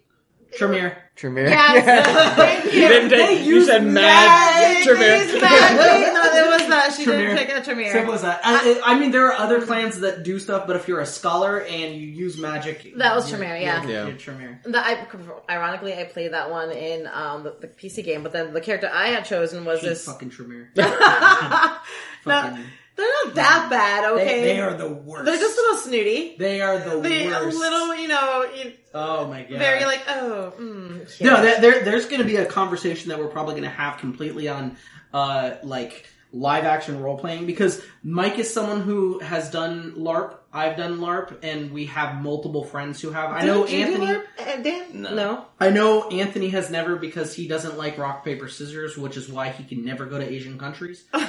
[0.57, 0.97] Tremere.
[1.15, 1.47] Tremere.
[1.49, 2.81] yes thank you.
[2.81, 5.15] You didn't take, They you said Magic, mad they Tremere.
[5.23, 6.13] used magic.
[6.15, 6.93] No, there was not.
[6.93, 7.35] She Tremere.
[7.35, 7.91] didn't pick a Tremere.
[7.93, 8.41] Simple as that.
[8.43, 11.61] I, I mean, there are other clans that do stuff, but if you're a scholar
[11.61, 13.81] and you use magic, That was you're- Tremere, yeah.
[13.83, 14.07] you're- Yeah.
[14.07, 14.59] you're Tremere.
[14.65, 15.07] That
[15.49, 18.61] I, ironically, I played that one in um, the, the PC game, but then the
[18.61, 20.05] character I had chosen was She's this.
[20.05, 20.69] fucking Tremere.
[20.75, 20.83] no,
[22.23, 22.63] Fucking-
[22.95, 24.41] they're not that bad, okay?
[24.43, 25.25] they are the worst.
[25.25, 26.35] They're just a little snooty.
[26.37, 27.03] They are the worst.
[27.03, 29.57] They a little, you know, you- Oh my god.
[29.59, 33.53] very like, oh, mm, No, there, there's going to be a conversation that we're probably
[33.53, 34.77] going to have completely on,
[35.13, 40.35] uh, like live action role playing because Mike is someone who has done LARP.
[40.55, 43.29] I've done LARP, and we have multiple friends who have.
[43.29, 44.05] I know Did you do Anthony.
[44.13, 45.01] LARP, uh, Dan?
[45.01, 45.13] No.
[45.13, 45.45] no.
[45.59, 49.49] I know Anthony has never because he doesn't like rock paper scissors, which is why
[49.49, 51.03] he can never go to Asian countries.
[51.13, 51.21] No,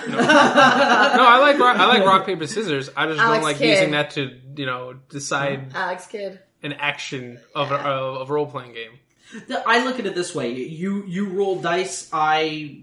[1.26, 2.88] I like rock, I like rock paper scissors.
[2.96, 3.70] I just Alex don't like Kidd.
[3.70, 6.40] using that to you know decide Alex Kidd.
[6.62, 8.92] an action of a, of a role playing game.
[9.66, 12.82] I look at it this way: you you roll dice, I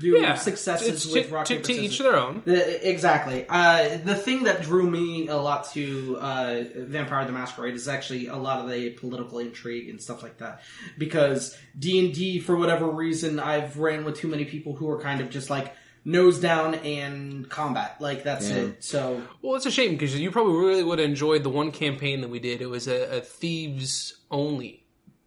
[0.00, 1.92] do Yeah, successes it's with to, rock to, paper to scissors.
[1.92, 2.42] each their own.
[2.44, 3.46] The- exactly.
[3.48, 8.26] Uh, the thing that drew me a lot to uh, Vampire the Masquerade is actually
[8.26, 10.62] a lot of the political intrigue and stuff like that.
[10.98, 15.00] Because D and D, for whatever reason, I've ran with too many people who are
[15.00, 15.74] kind of just like
[16.04, 17.96] nose down and combat.
[18.00, 18.56] Like that's Yeah.
[18.56, 18.84] it.
[18.84, 22.20] So Well, it's a shame because you probably really would have enjoyed the one campaign
[22.20, 22.60] that we did.
[22.60, 24.84] It was a, a thieves only,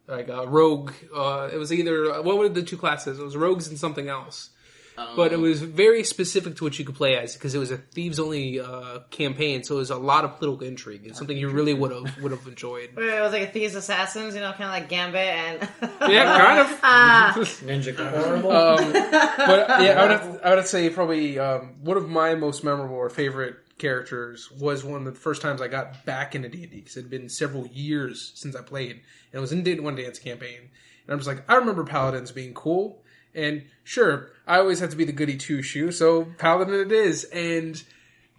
[0.07, 0.91] like a rogue.
[1.15, 3.17] Uh, it was either what were the two classes?
[3.19, 4.51] It was rogues and something else.
[4.97, 7.77] But it was very specific to what you could play as because it was a
[7.77, 11.01] thieves only uh, campaign, so it was a lot of political intrigue.
[11.05, 12.89] It's something you really would have would have enjoyed.
[12.95, 15.69] Wait, it was like a Thieves Assassins, you know, kind of like Gambit and.
[16.07, 16.79] Yeah, kind of.
[16.83, 18.51] Ah, Ninja horrible.
[18.51, 22.63] Um, but yeah, I would have, I would say probably um, one of my most
[22.63, 26.63] memorable or favorite characters was one of the first times I got back into D
[26.63, 29.01] and D because it had been several years since I played, and
[29.33, 32.53] it was in Did One Dance campaign, and I'm just like, I remember paladins being
[32.53, 33.03] cool,
[33.37, 37.23] and sure, I always have to be the goody two shoe, so paladin it is,
[37.25, 37.81] and.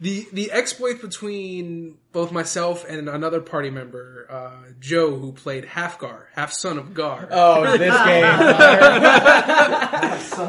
[0.00, 6.26] The, the exploit between both myself and another party member, uh, Joe, who played Halfgar,
[6.36, 7.26] half son of Gar.
[7.32, 7.90] oh, this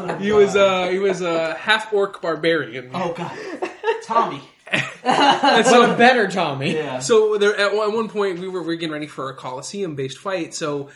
[0.11, 0.21] game.
[0.21, 2.91] He was uh he was a half orc barbarian.
[2.93, 3.35] oh god,
[4.03, 4.43] Tommy.
[5.03, 6.75] but a better Tommy.
[6.75, 6.99] Yeah.
[6.99, 9.35] So there at one at one point we were, we were getting ready for a
[9.35, 10.53] Coliseum based fight.
[10.53, 10.89] So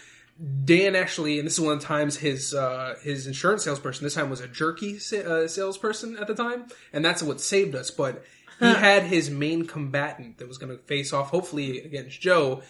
[0.66, 4.16] Dan actually, and this is one of the times his uh, his insurance salesperson this
[4.16, 7.92] time was a jerky sa- uh, salesperson at the time, and that's what saved us.
[7.92, 8.24] But
[8.60, 12.62] he had his main combatant that was going to face off, hopefully against Joe,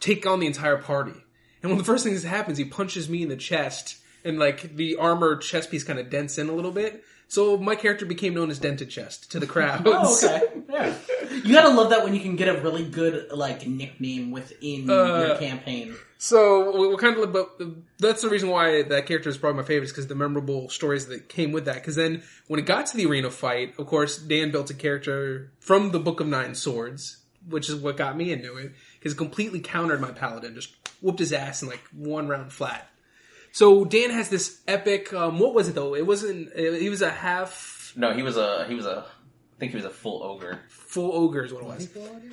[0.00, 1.12] take on the entire party.
[1.62, 4.38] And one of the first things that happens, he punches me in the chest, and
[4.38, 7.04] like the armor chest piece kind of dents in a little bit.
[7.28, 9.82] So my character became known as Dented Chest to the crowd.
[9.86, 10.42] Oh, okay.
[10.68, 10.94] Yeah.
[11.44, 15.36] You gotta love that when you can get a really good like nickname within your
[15.38, 15.94] campaign.
[16.20, 17.60] So we- kind of, but
[17.98, 21.06] that's the reason why that character is probably my favorite, is because the memorable stories
[21.06, 21.76] that came with that.
[21.76, 25.52] Because then when it got to the arena fight, of course, Dan built a character
[25.60, 28.72] from the Book of Nine Swords, which is what got me into it.
[28.98, 32.90] Because it completely countered my paladin, just whooped his ass in like one round flat.
[33.52, 35.12] So Dan has this epic.
[35.14, 35.94] Um, what was it though?
[35.94, 36.52] It wasn't.
[36.56, 39.06] He was a half No, he was a he was a
[39.58, 40.60] I think he was a full ogre.
[40.68, 41.88] full ogre is what it was.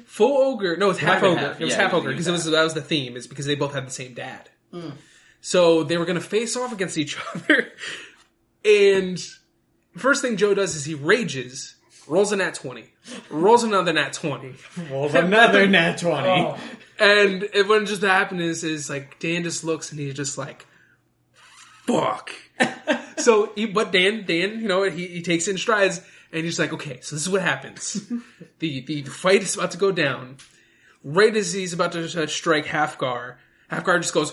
[0.05, 0.78] Full ogre.
[0.78, 1.36] No, it's half Might have ogre.
[1.41, 1.59] been half.
[1.61, 2.51] It was Yeah, half he ogre because it was half.
[2.53, 3.17] that was the theme.
[3.17, 4.49] Is because they both had the same dad.
[4.71, 4.89] Hmm.
[5.41, 7.71] So they were going to face off against each other.
[8.63, 9.19] And
[9.97, 11.76] first thing Joe does is he rages,
[12.07, 12.93] rolls a nat twenty,
[13.32, 14.53] rolls another nat twenty,
[14.91, 16.53] Rolls another nat 20.
[16.99, 20.65] and it, what just happened is is like Dan just looks and he's just like,
[21.88, 22.32] "Fuck."
[23.17, 26.01] so, he, but Dan, Dan, you know, he, he takes it in strides
[26.36, 27.93] and he's like, "Okay, so this is what happens.
[28.59, 30.38] the the fight is about to go down.
[31.03, 33.38] Right as he's about to uh, strike Halfgar,
[33.71, 34.31] Halfgar just goes,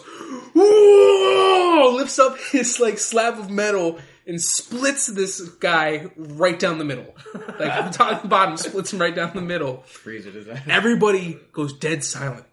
[0.55, 1.95] Whoa!
[1.97, 7.13] lifts up his like slab of metal." And splits this guy right down the middle,
[7.59, 9.83] like from top to bottom, splits him right down the middle.
[9.83, 10.69] Freeze it, is that?
[10.69, 12.47] Everybody goes dead silent.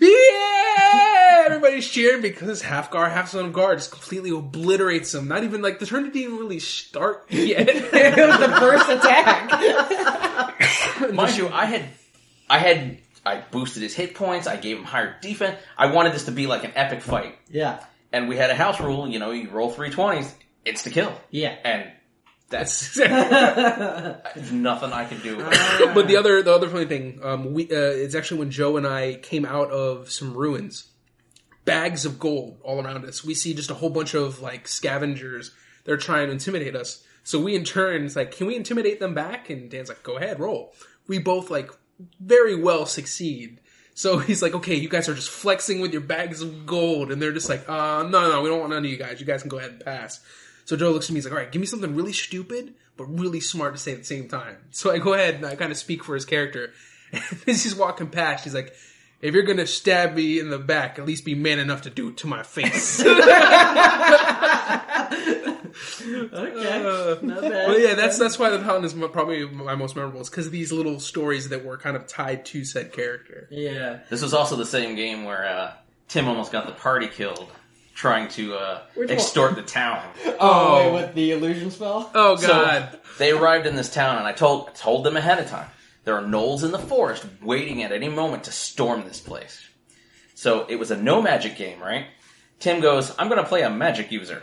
[0.00, 1.44] Yeah!
[1.46, 5.28] Everybody's cheering because Halfgar, half son of Gar just completely obliterates him.
[5.28, 7.68] Not even like the turn didn't even really start yet.
[7.68, 9.50] it was the first attack.
[11.12, 11.84] Mind you, I had
[12.50, 14.46] I had I boosted his hit points.
[14.46, 15.56] I gave him higher defense.
[15.78, 17.78] I wanted this to be like an epic fight, Yeah.
[18.12, 19.08] and we had a house rule.
[19.08, 20.34] You know, you roll three twenties,
[20.64, 21.54] it's to kill, Yeah.
[21.64, 21.90] and
[22.48, 25.36] that's but there's nothing I can do.
[25.36, 28.86] But the other, the other funny thing, um, we uh, it's actually when Joe and
[28.86, 30.88] I came out of some ruins,
[31.64, 33.24] bags of gold all around us.
[33.24, 35.52] We see just a whole bunch of like scavengers.
[35.84, 37.04] They're trying to intimidate us.
[37.24, 39.50] So we in turn, it's like, can we intimidate them back?
[39.50, 40.72] And Dan's like, go ahead, roll.
[41.08, 41.70] We both like
[42.20, 43.60] very well succeed.
[43.94, 47.10] So he's like, okay, you guys are just flexing with your bags of gold.
[47.10, 49.18] And they're just like, uh, no, no, we don't want none of you guys.
[49.18, 50.20] You guys can go ahead and pass.
[50.66, 52.74] So Joe looks at me, and he's like, all right, give me something really stupid,
[52.96, 54.56] but really smart to say at the same time.
[54.72, 56.72] So I go ahead and I kind of speak for his character.
[57.12, 58.74] And as he's walking past, he's like,
[59.22, 62.08] if you're gonna stab me in the back, at least be man enough to do
[62.08, 63.02] it to my face.
[66.32, 67.18] Okay.
[67.22, 67.68] Not bad.
[67.68, 70.20] Well, yeah, that's that's why the Paladin is mo- probably my most memorable.
[70.20, 73.46] Is because of these little stories that were kind of tied to said character.
[73.50, 74.00] Yeah.
[74.08, 75.72] This was also the same game where uh,
[76.08, 77.50] Tim almost got the party killed
[77.96, 80.02] trying to uh, Which extort the town.
[80.38, 82.10] Oh, wait, with the illusion spell?
[82.14, 83.00] Oh So, God!
[83.18, 85.68] they arrived in this town, and I told told them ahead of time.
[86.04, 89.60] There are gnolls in the forest waiting at any moment to storm this place.
[90.34, 92.06] So it was a no magic game, right?
[92.60, 94.42] Tim goes, "I'm going to play a magic user."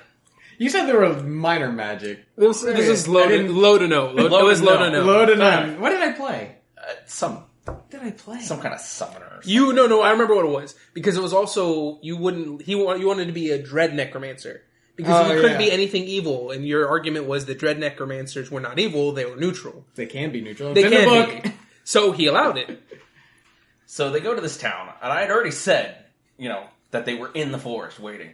[0.57, 2.25] You said there were minor magic.
[2.35, 4.07] this, this is low I to, didn't- low to know.
[4.11, 4.85] Low, Low it was to low know.
[4.85, 5.03] to know.
[5.03, 5.79] Load and none.
[5.81, 6.57] What did I play?
[6.77, 7.45] Uh, some What
[7.93, 8.41] did I play?
[8.41, 9.25] Some kind of summoner.
[9.25, 9.49] Or something.
[9.51, 12.75] You no no I remember what it was because it was also you wouldn't he
[12.75, 14.61] wa- you wanted to be a dread necromancer
[14.95, 15.67] because Oh, you couldn't yeah.
[15.69, 19.35] be anything evil and your argument was that dread necromancers were not evil they were
[19.37, 20.73] neutral They can be neutral.
[20.73, 21.43] they It's in the can book.
[21.43, 22.81] be so he allowed it
[23.85, 25.95] So they go to this town, and I had already said,
[26.39, 28.31] you know, that they were in the forest waiting.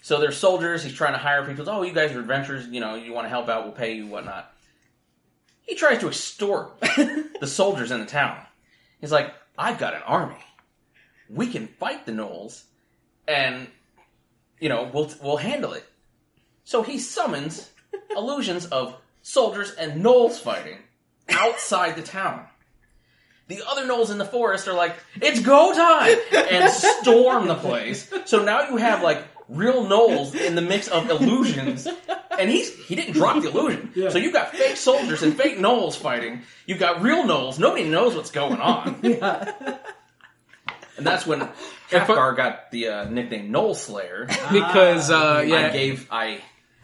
[0.00, 0.82] So they're soldiers.
[0.82, 1.68] He's trying to hire people.
[1.68, 2.66] Oh, you guys are adventurers.
[2.68, 3.64] You know, you want to help out?
[3.64, 4.50] We'll pay you, whatnot.
[5.62, 8.38] He tries to extort the soldiers in the town.
[9.00, 10.44] He's like, "I've got an army.
[11.28, 12.64] We can fight the gnolls,
[13.26, 13.68] and
[14.60, 15.84] you know, we'll we'll handle it."
[16.64, 17.70] So he summons
[18.16, 20.78] illusions of soldiers and gnolls fighting
[21.28, 22.46] outside the town.
[23.48, 26.18] The other gnolls in the forest are like, "It's go time!"
[26.50, 28.12] and storm the place.
[28.26, 31.86] So now you have like real gnolls in the mix of illusions,
[32.38, 33.92] and he's he didn't drop the illusion.
[34.10, 36.42] So you've got fake soldiers and fake gnolls fighting.
[36.66, 37.58] You've got real gnolls.
[37.58, 39.00] Nobody knows what's going on.
[40.96, 41.48] And that's when
[41.90, 44.26] Halfgar got the uh, nickname Gnoll Slayer.
[44.52, 46.40] because uh yeah I gave I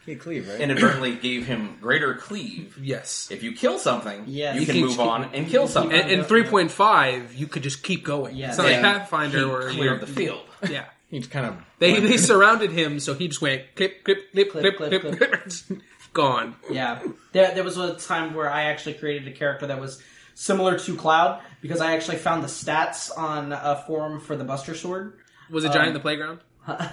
[0.06, 0.60] He cleave, right?
[0.60, 2.78] inadvertently gave him greater cleave.
[2.80, 4.54] yes If you kill something, Yes.
[4.54, 5.98] you You can can move keep- on and kill something.
[5.98, 8.50] and, and 3.5 you could just keep going Yeah.
[8.50, 8.74] it's not Yeah.
[8.82, 10.42] like Pathfinder He where cleared the field.
[10.70, 10.84] yeah
[11.14, 14.76] He's kind of they they surrounded him so he just went clip clip clip clip
[14.76, 15.80] Clip, clip, clip, clip.
[16.12, 16.56] gone.
[16.70, 17.02] Yeah,
[17.32, 20.02] there, there was a time where I actually created a character that was
[20.34, 24.74] similar to Cloud because I actually found the stats on a forum for the Buster
[24.74, 25.18] Sword.
[25.50, 26.40] was it giant in Um, the playground?
[26.66, 26.88] I,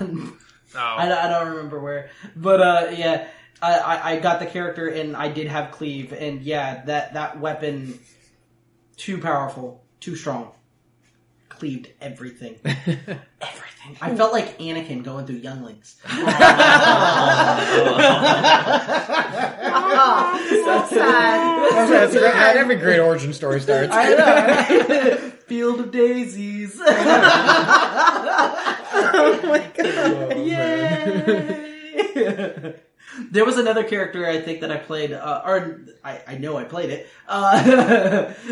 [0.76, 3.28] oh I don't remember where, but uh, yeah,
[3.62, 7.40] I, I, I got the character and I did have cleave, and yeah, that that
[7.40, 8.00] weapon
[8.98, 10.52] too powerful, too strong,
[11.50, 13.18] cleaved everything, everything.
[14.02, 15.96] I felt like Anakin going through younglings.
[16.04, 16.16] so
[20.90, 21.72] sad.
[21.90, 22.34] That's great.
[22.34, 23.92] How every great origin story starts.
[23.94, 25.30] I know.
[25.48, 26.80] Field of Daisies.
[26.80, 26.88] oh
[29.44, 30.38] my god.
[30.38, 31.68] Yay!
[33.32, 36.64] there was another character I think that I played, uh, or I, I know I
[36.66, 37.62] played it, uh,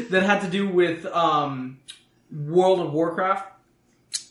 [0.10, 1.80] that had to do with um,
[2.32, 3.59] World of Warcraft.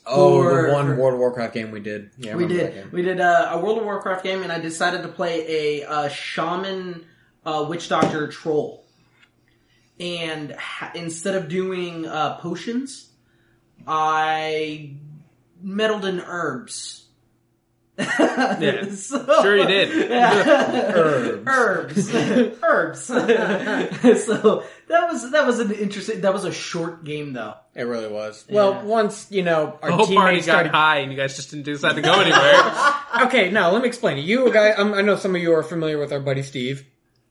[0.09, 2.11] Oh, For- the one for- World of Warcraft game we did.
[2.19, 5.09] Yeah, we did we did uh, a World of Warcraft game, and I decided to
[5.09, 7.05] play a uh, shaman
[7.45, 8.85] uh, witch doctor troll.
[10.01, 13.11] And ha- instead of doing uh, potions,
[13.87, 14.95] I
[15.61, 17.08] meddled in herbs.
[17.99, 18.85] Yeah.
[18.95, 20.11] So- Sure you did.
[20.11, 21.43] Yeah.
[21.47, 22.15] Herbs.
[22.15, 23.03] herbs, herbs.
[24.25, 26.21] so that was that was an interesting.
[26.21, 27.55] That was a short game though.
[27.75, 28.47] It really was.
[28.49, 30.71] Well, once you know our the whole party got started.
[30.73, 32.95] high and you guys just didn't decide to go anywhere
[33.27, 34.25] Okay, now let me explain it.
[34.25, 36.87] You a guy, um, I know some of you are familiar with our buddy Steve.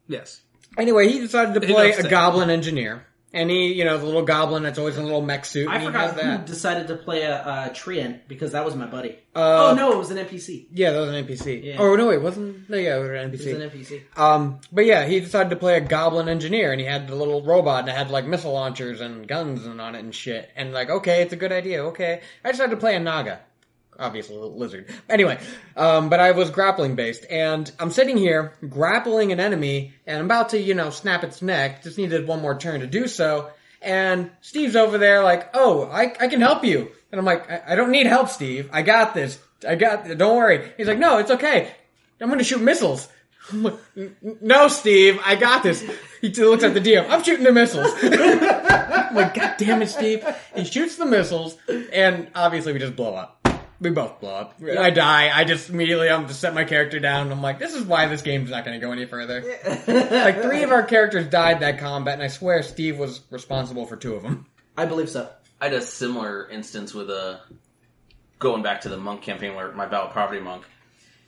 [0.07, 0.41] yes
[0.77, 2.11] Anyway, he decided to play a said.
[2.11, 5.45] goblin engineer, and he, you know, the little goblin that's always in a little mech
[5.45, 5.67] suit.
[5.67, 6.45] I forgot who that.
[6.45, 9.19] decided to play a, a treant because that was my buddy.
[9.35, 10.67] Uh, oh no, it was an NPC.
[10.73, 11.63] Yeah, that was an NPC.
[11.63, 11.75] Yeah.
[11.77, 12.69] Oh no, wait, wasn't?
[12.69, 13.55] No, yeah, it was an It was NPC.
[13.61, 14.19] an NPC.
[14.19, 17.43] Um, but yeah, he decided to play a goblin engineer, and he had the little
[17.43, 20.49] robot that had like missile launchers and guns and on it and shit.
[20.55, 21.83] And like, okay, it's a good idea.
[21.85, 23.41] Okay, I decided to play a naga,
[23.99, 24.87] obviously lizard.
[25.09, 25.39] Anyway,
[25.75, 30.25] um, but I was grappling based, and I'm sitting here grappling an enemy, and I'm
[30.25, 31.83] about to, you know, snap its neck.
[31.83, 33.49] Just needed one more turn to do so.
[33.81, 36.91] And Steve's over there like, oh, I, I can help you.
[37.11, 38.69] And I'm like, I, I don't need help, Steve.
[38.73, 39.39] I got this.
[39.67, 40.71] I got, don't worry.
[40.77, 41.73] He's like, no, it's okay.
[42.19, 43.07] I'm gonna shoot missiles.
[43.53, 45.81] Like, "N- n- no, Steve, I got this.
[46.19, 47.07] He looks at the DM.
[47.09, 47.93] I'm shooting the missiles.
[48.03, 50.25] I'm like, God damn it, Steve.
[50.55, 51.55] He shoots the missiles,
[51.93, 53.36] and obviously we just blow up.
[53.79, 54.55] We both blow up.
[54.61, 55.29] I die.
[55.33, 57.31] I just immediately, I'm just set my character down.
[57.31, 59.41] I'm like, this is why this game's not going to go any further.
[59.87, 63.95] like three of our characters died that combat, and I swear Steve was responsible for
[63.95, 64.47] two of them.
[64.75, 65.29] I believe so.
[65.61, 67.41] I had a similar instance with a
[68.39, 70.63] going back to the monk campaign where my battle property monk,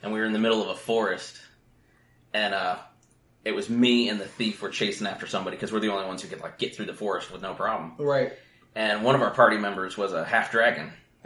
[0.02, 1.36] and we were in the middle of a forest,
[2.32, 2.76] and uh,
[3.44, 6.22] it was me and the thief were chasing after somebody because we're the only ones
[6.22, 7.94] who could like get through the forest with no problem.
[7.98, 8.32] Right.
[8.74, 10.92] And one of our party members was a half dragon,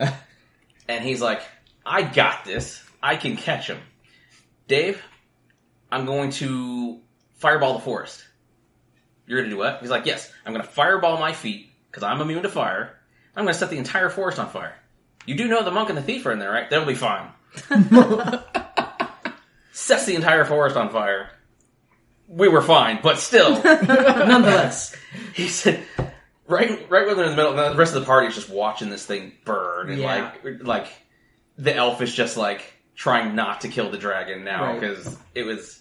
[0.89, 1.43] and he's like,
[1.85, 2.83] "I got this.
[3.03, 3.79] I can catch him."
[4.69, 5.03] Dave,
[5.91, 7.01] I'm going to
[7.35, 8.25] fireball the forest.
[9.27, 9.81] You're going to do what?
[9.81, 12.99] He's like, "Yes, I'm going to fireball my feet because I'm immune to fire.
[13.37, 14.75] I'm going to set the entire forest on fire."
[15.27, 16.69] You do know the monk and the thief are in there, right?
[16.69, 17.29] They'll be fine.
[19.73, 21.31] Sets the entire forest on fire.
[22.29, 23.63] We were fine, but still.
[23.65, 24.95] Nonetheless,
[25.35, 25.83] he said,
[26.47, 28.91] right, right when they're in the middle, the rest of the party is just watching
[28.91, 30.33] this thing burn, and Yeah.
[30.43, 30.87] like, like
[31.59, 32.63] the elf is just like
[32.95, 34.81] trying not to kill the dragon now Right.
[34.81, 35.81] because it was.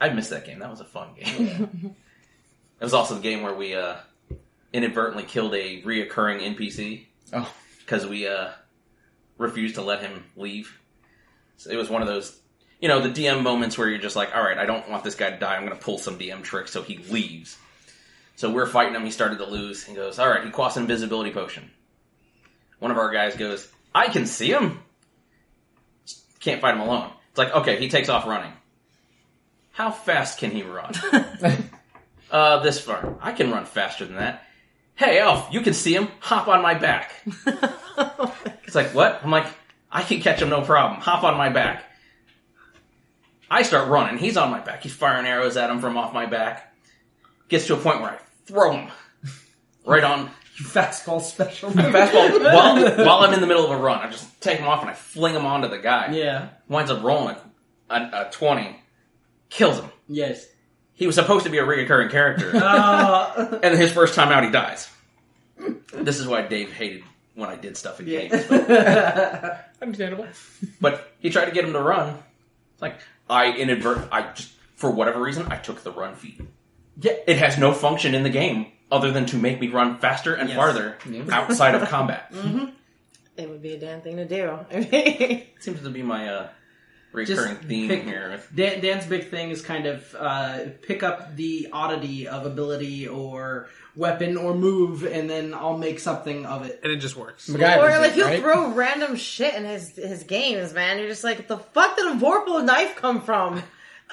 [0.00, 0.58] I missed that game.
[0.58, 1.94] That was a fun game.
[2.80, 3.96] it was also the game where we uh
[4.72, 8.50] inadvertently killed a reoccurring NPC Oh, because we uh,
[9.38, 10.78] refused to let him leave.
[11.56, 12.38] So it was one of those,
[12.80, 15.14] you know, the DM moments where you're just like, all right, I don't want this
[15.14, 15.56] guy to die.
[15.56, 17.56] I'm going to pull some DM trick so he leaves.
[18.36, 19.04] So we're fighting him.
[19.04, 19.82] He started to lose.
[19.84, 21.70] He goes, all right, he quaffs an invisibility potion.
[22.78, 24.80] One of our guys goes, I can see him.
[26.40, 27.10] Can't fight him alone.
[27.30, 28.52] It's like, okay, he takes off running.
[29.72, 30.92] How fast can he run?
[32.30, 33.16] uh, this far.
[33.20, 34.44] I can run faster than that.
[34.94, 36.08] Hey, elf, you can see him.
[36.20, 37.12] Hop on my back.
[38.66, 39.20] It's like, what?
[39.22, 39.46] I'm like,
[39.90, 41.00] I can catch him no problem.
[41.00, 41.84] Hop on my back.
[43.48, 44.18] I start running.
[44.18, 44.82] He's on my back.
[44.82, 46.74] He's firing arrows at him from off my back.
[47.48, 48.90] Gets to a point where I throw him
[49.86, 51.70] right on You Fastball special.
[51.72, 54.00] fastball while, while I'm in the middle of a run.
[54.00, 56.12] I just take him off and I fling him onto the guy.
[56.12, 56.48] yeah.
[56.68, 57.36] Winds up rolling
[57.90, 58.76] a, a, a 20.
[59.50, 59.90] Kills him.
[60.08, 60.46] Yes.
[60.94, 62.52] He was supposed to be a reoccurring character.
[62.54, 64.88] Uh, and his first time out, he dies.
[65.92, 67.02] This is why Dave hated
[67.34, 68.26] when I did stuff in Yeah.
[68.26, 68.44] games.
[68.48, 70.26] But, understandable.
[70.80, 72.16] but he tried to get him to run.
[72.72, 76.40] It's like, I inadvert, I just, for whatever reason, I took the run feat.
[77.00, 77.12] Yeah.
[77.26, 80.48] It has no function in the game other than to make me run faster and
[80.48, 80.56] Yes.
[80.56, 80.96] farther
[81.32, 82.32] outside of combat.
[83.36, 84.58] It would be a damn thing to do.
[84.72, 86.48] I Seems to be my uh,
[87.12, 88.40] recurring theme pick- here.
[88.54, 93.68] Dan, Dan's big thing is kind of uh, pick up the oddity of ability or
[93.94, 96.80] weapon or move, and then I'll make something of it.
[96.82, 97.48] and it just works.
[97.48, 98.40] MacGyver's or like he'll right?
[98.40, 100.98] throw random shit in his his games, man.
[100.98, 103.62] You're just like, the fuck did a Vorpal knife come from?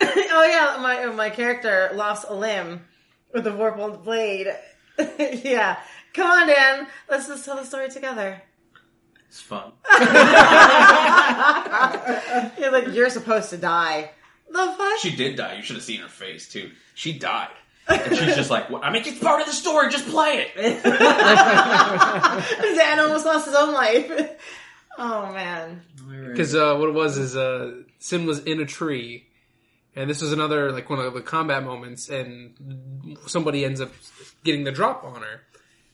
[0.02, 2.84] oh yeah, my my character lost a limb
[3.32, 4.48] with a Vorpal blade.
[5.44, 5.78] yeah,
[6.14, 6.86] come on, Dan.
[7.08, 8.42] Let's just tell the story together.
[9.28, 9.72] It's fun.
[12.58, 14.10] You're like, you're supposed to die.
[14.50, 14.98] The fuck?
[14.98, 15.54] She did die.
[15.54, 16.72] You should have seen her face too.
[16.94, 17.50] She died.
[17.86, 19.90] And she's just like, well, I mean, it's part of the story.
[19.90, 20.82] Just play it.
[20.82, 24.30] Dan almost lost his own life.
[24.98, 25.82] Oh man.
[26.08, 29.26] Because uh, what it was is uh, Sin was in a tree,
[29.96, 33.92] and this is another like one of the combat moments, and somebody ends up
[34.44, 35.42] getting the drop on her.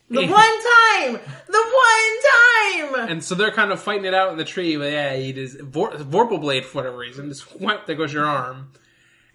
[0.08, 1.20] The one time!
[1.48, 3.10] The one time!
[3.10, 5.54] And so they're kind of fighting it out in the tree, but yeah, he does
[5.54, 7.28] Vor- Vorpal blade for whatever reason.
[7.28, 8.72] Just whap, there goes your arm,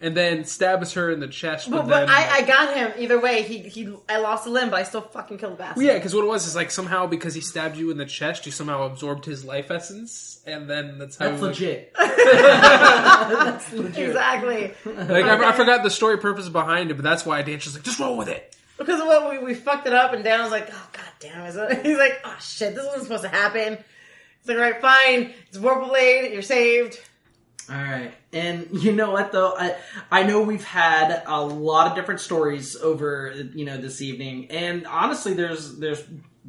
[0.02, 1.70] and then stabs her in the chest.
[1.70, 3.43] But, But, but then, I, I got him either way.
[3.43, 5.78] He he I lost a limb, but I still fucking killed the bastard.
[5.78, 8.06] Well, yeah, because what it was is like somehow because he stabbed you in the
[8.06, 11.30] chest, you somehow absorbed his life essence, and then that's how.
[12.02, 14.10] That's legit.
[14.10, 14.74] exactly.
[14.86, 17.84] Like I, I forgot the story purpose behind it, but that's why Dan's just like,
[17.84, 18.56] just roll with it.
[18.78, 21.45] Because of what we, we fucked it up, and Dan was like, "Oh god damn!"
[21.45, 23.78] it." He's like, "Oh shit, this wasn't supposed to happen."
[24.39, 25.34] He's like, right, fine.
[25.49, 26.34] It's Vorpal Blade.
[26.34, 26.99] You're saved."
[27.70, 29.53] All right, and you know what though?
[29.57, 29.76] I
[30.12, 34.88] I know we've had a lot of different stories over you know this evening, and
[34.88, 36.03] honestly, there's there's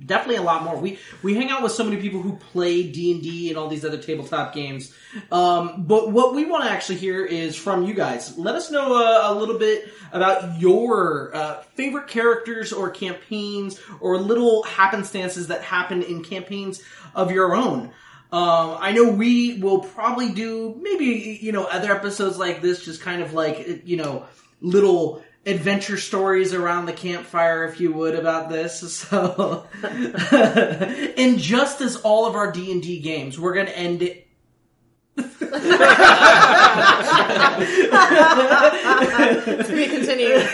[0.07, 0.77] definitely a lot more.
[0.77, 3.69] We we hang out with so many people who play D and D and all
[3.69, 4.95] these other tabletop games.
[5.31, 8.37] Um, but what we want to actually hear is from you guys.
[8.39, 14.19] Let us know uh, a little bit about your uh, favorite characters or campaigns or
[14.19, 16.83] little happenstances that happen in campaigns
[17.15, 17.93] of your own.
[18.33, 23.03] Um, I know we will probably do maybe you know other episodes like this, just
[23.03, 24.25] kind of like you know
[24.63, 28.81] little adventure stories around the campfire, if you would, about this.
[29.13, 29.67] So,
[31.17, 34.27] and just as all of our D and D games, we're gonna end it.
[39.63, 40.49] To be continued.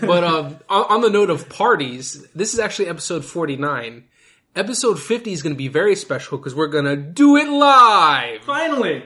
[0.00, 4.04] But um, on, on the note of parties, this is actually episode 49.
[4.56, 8.42] Episode 50 is going to be very special because we're going to do it live.
[8.42, 9.04] Finally,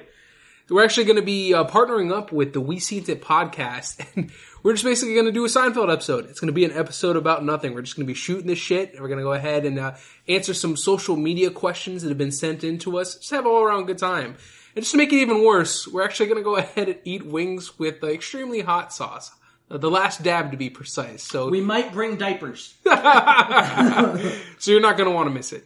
[0.69, 4.31] We're actually going to be uh, partnering up with the We Seen It podcast, and
[4.63, 6.27] we're just basically going to do a Seinfeld episode.
[6.27, 7.75] It's going to be an episode about nothing.
[7.75, 8.93] We're just going to be shooting this shit.
[8.93, 9.97] and We're going to go ahead and uh,
[10.29, 13.17] answer some social media questions that have been sent in to us.
[13.17, 14.37] Just have an all around good time.
[14.77, 17.27] And just to make it even worse, we're actually going to go ahead and eat
[17.27, 19.33] wings with uh, extremely hot sauce.
[19.71, 21.23] The last dab, to be precise.
[21.23, 22.75] So, we might bring diapers.
[22.85, 25.65] so you're not going to want to miss it.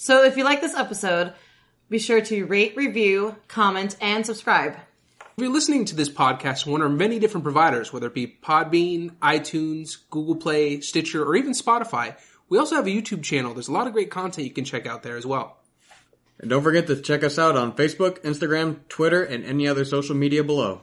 [0.00, 1.32] So if you like this episode,
[1.90, 4.76] be sure to rate, review, comment, and subscribe.
[5.20, 8.38] If you're listening to this podcast on one or many different providers, whether it be
[8.40, 12.16] Podbean, iTunes, Google Play, Stitcher, or even Spotify,
[12.48, 13.54] we also have a YouTube channel.
[13.54, 15.56] There's a lot of great content you can check out there as well.
[16.38, 20.14] And don't forget to check us out on Facebook, Instagram, Twitter, and any other social
[20.14, 20.82] media below.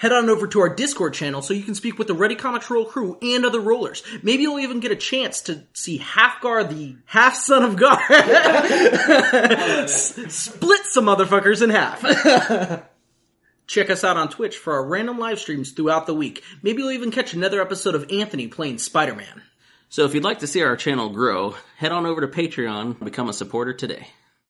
[0.00, 2.70] Head on over to our Discord channel so you can speak with the Ready Comics
[2.70, 4.02] Roll crew and other rollers.
[4.22, 7.98] Maybe you'll even get a chance to see Halfgar, the half son of Gar,
[9.86, 12.00] split some motherfuckers in half.
[13.66, 16.42] Check us out on Twitch for our random live streams throughout the week.
[16.62, 19.42] Maybe you'll even catch another episode of Anthony playing Spider Man.
[19.90, 23.00] So if you'd like to see our channel grow, head on over to Patreon and
[23.00, 24.06] become a supporter today.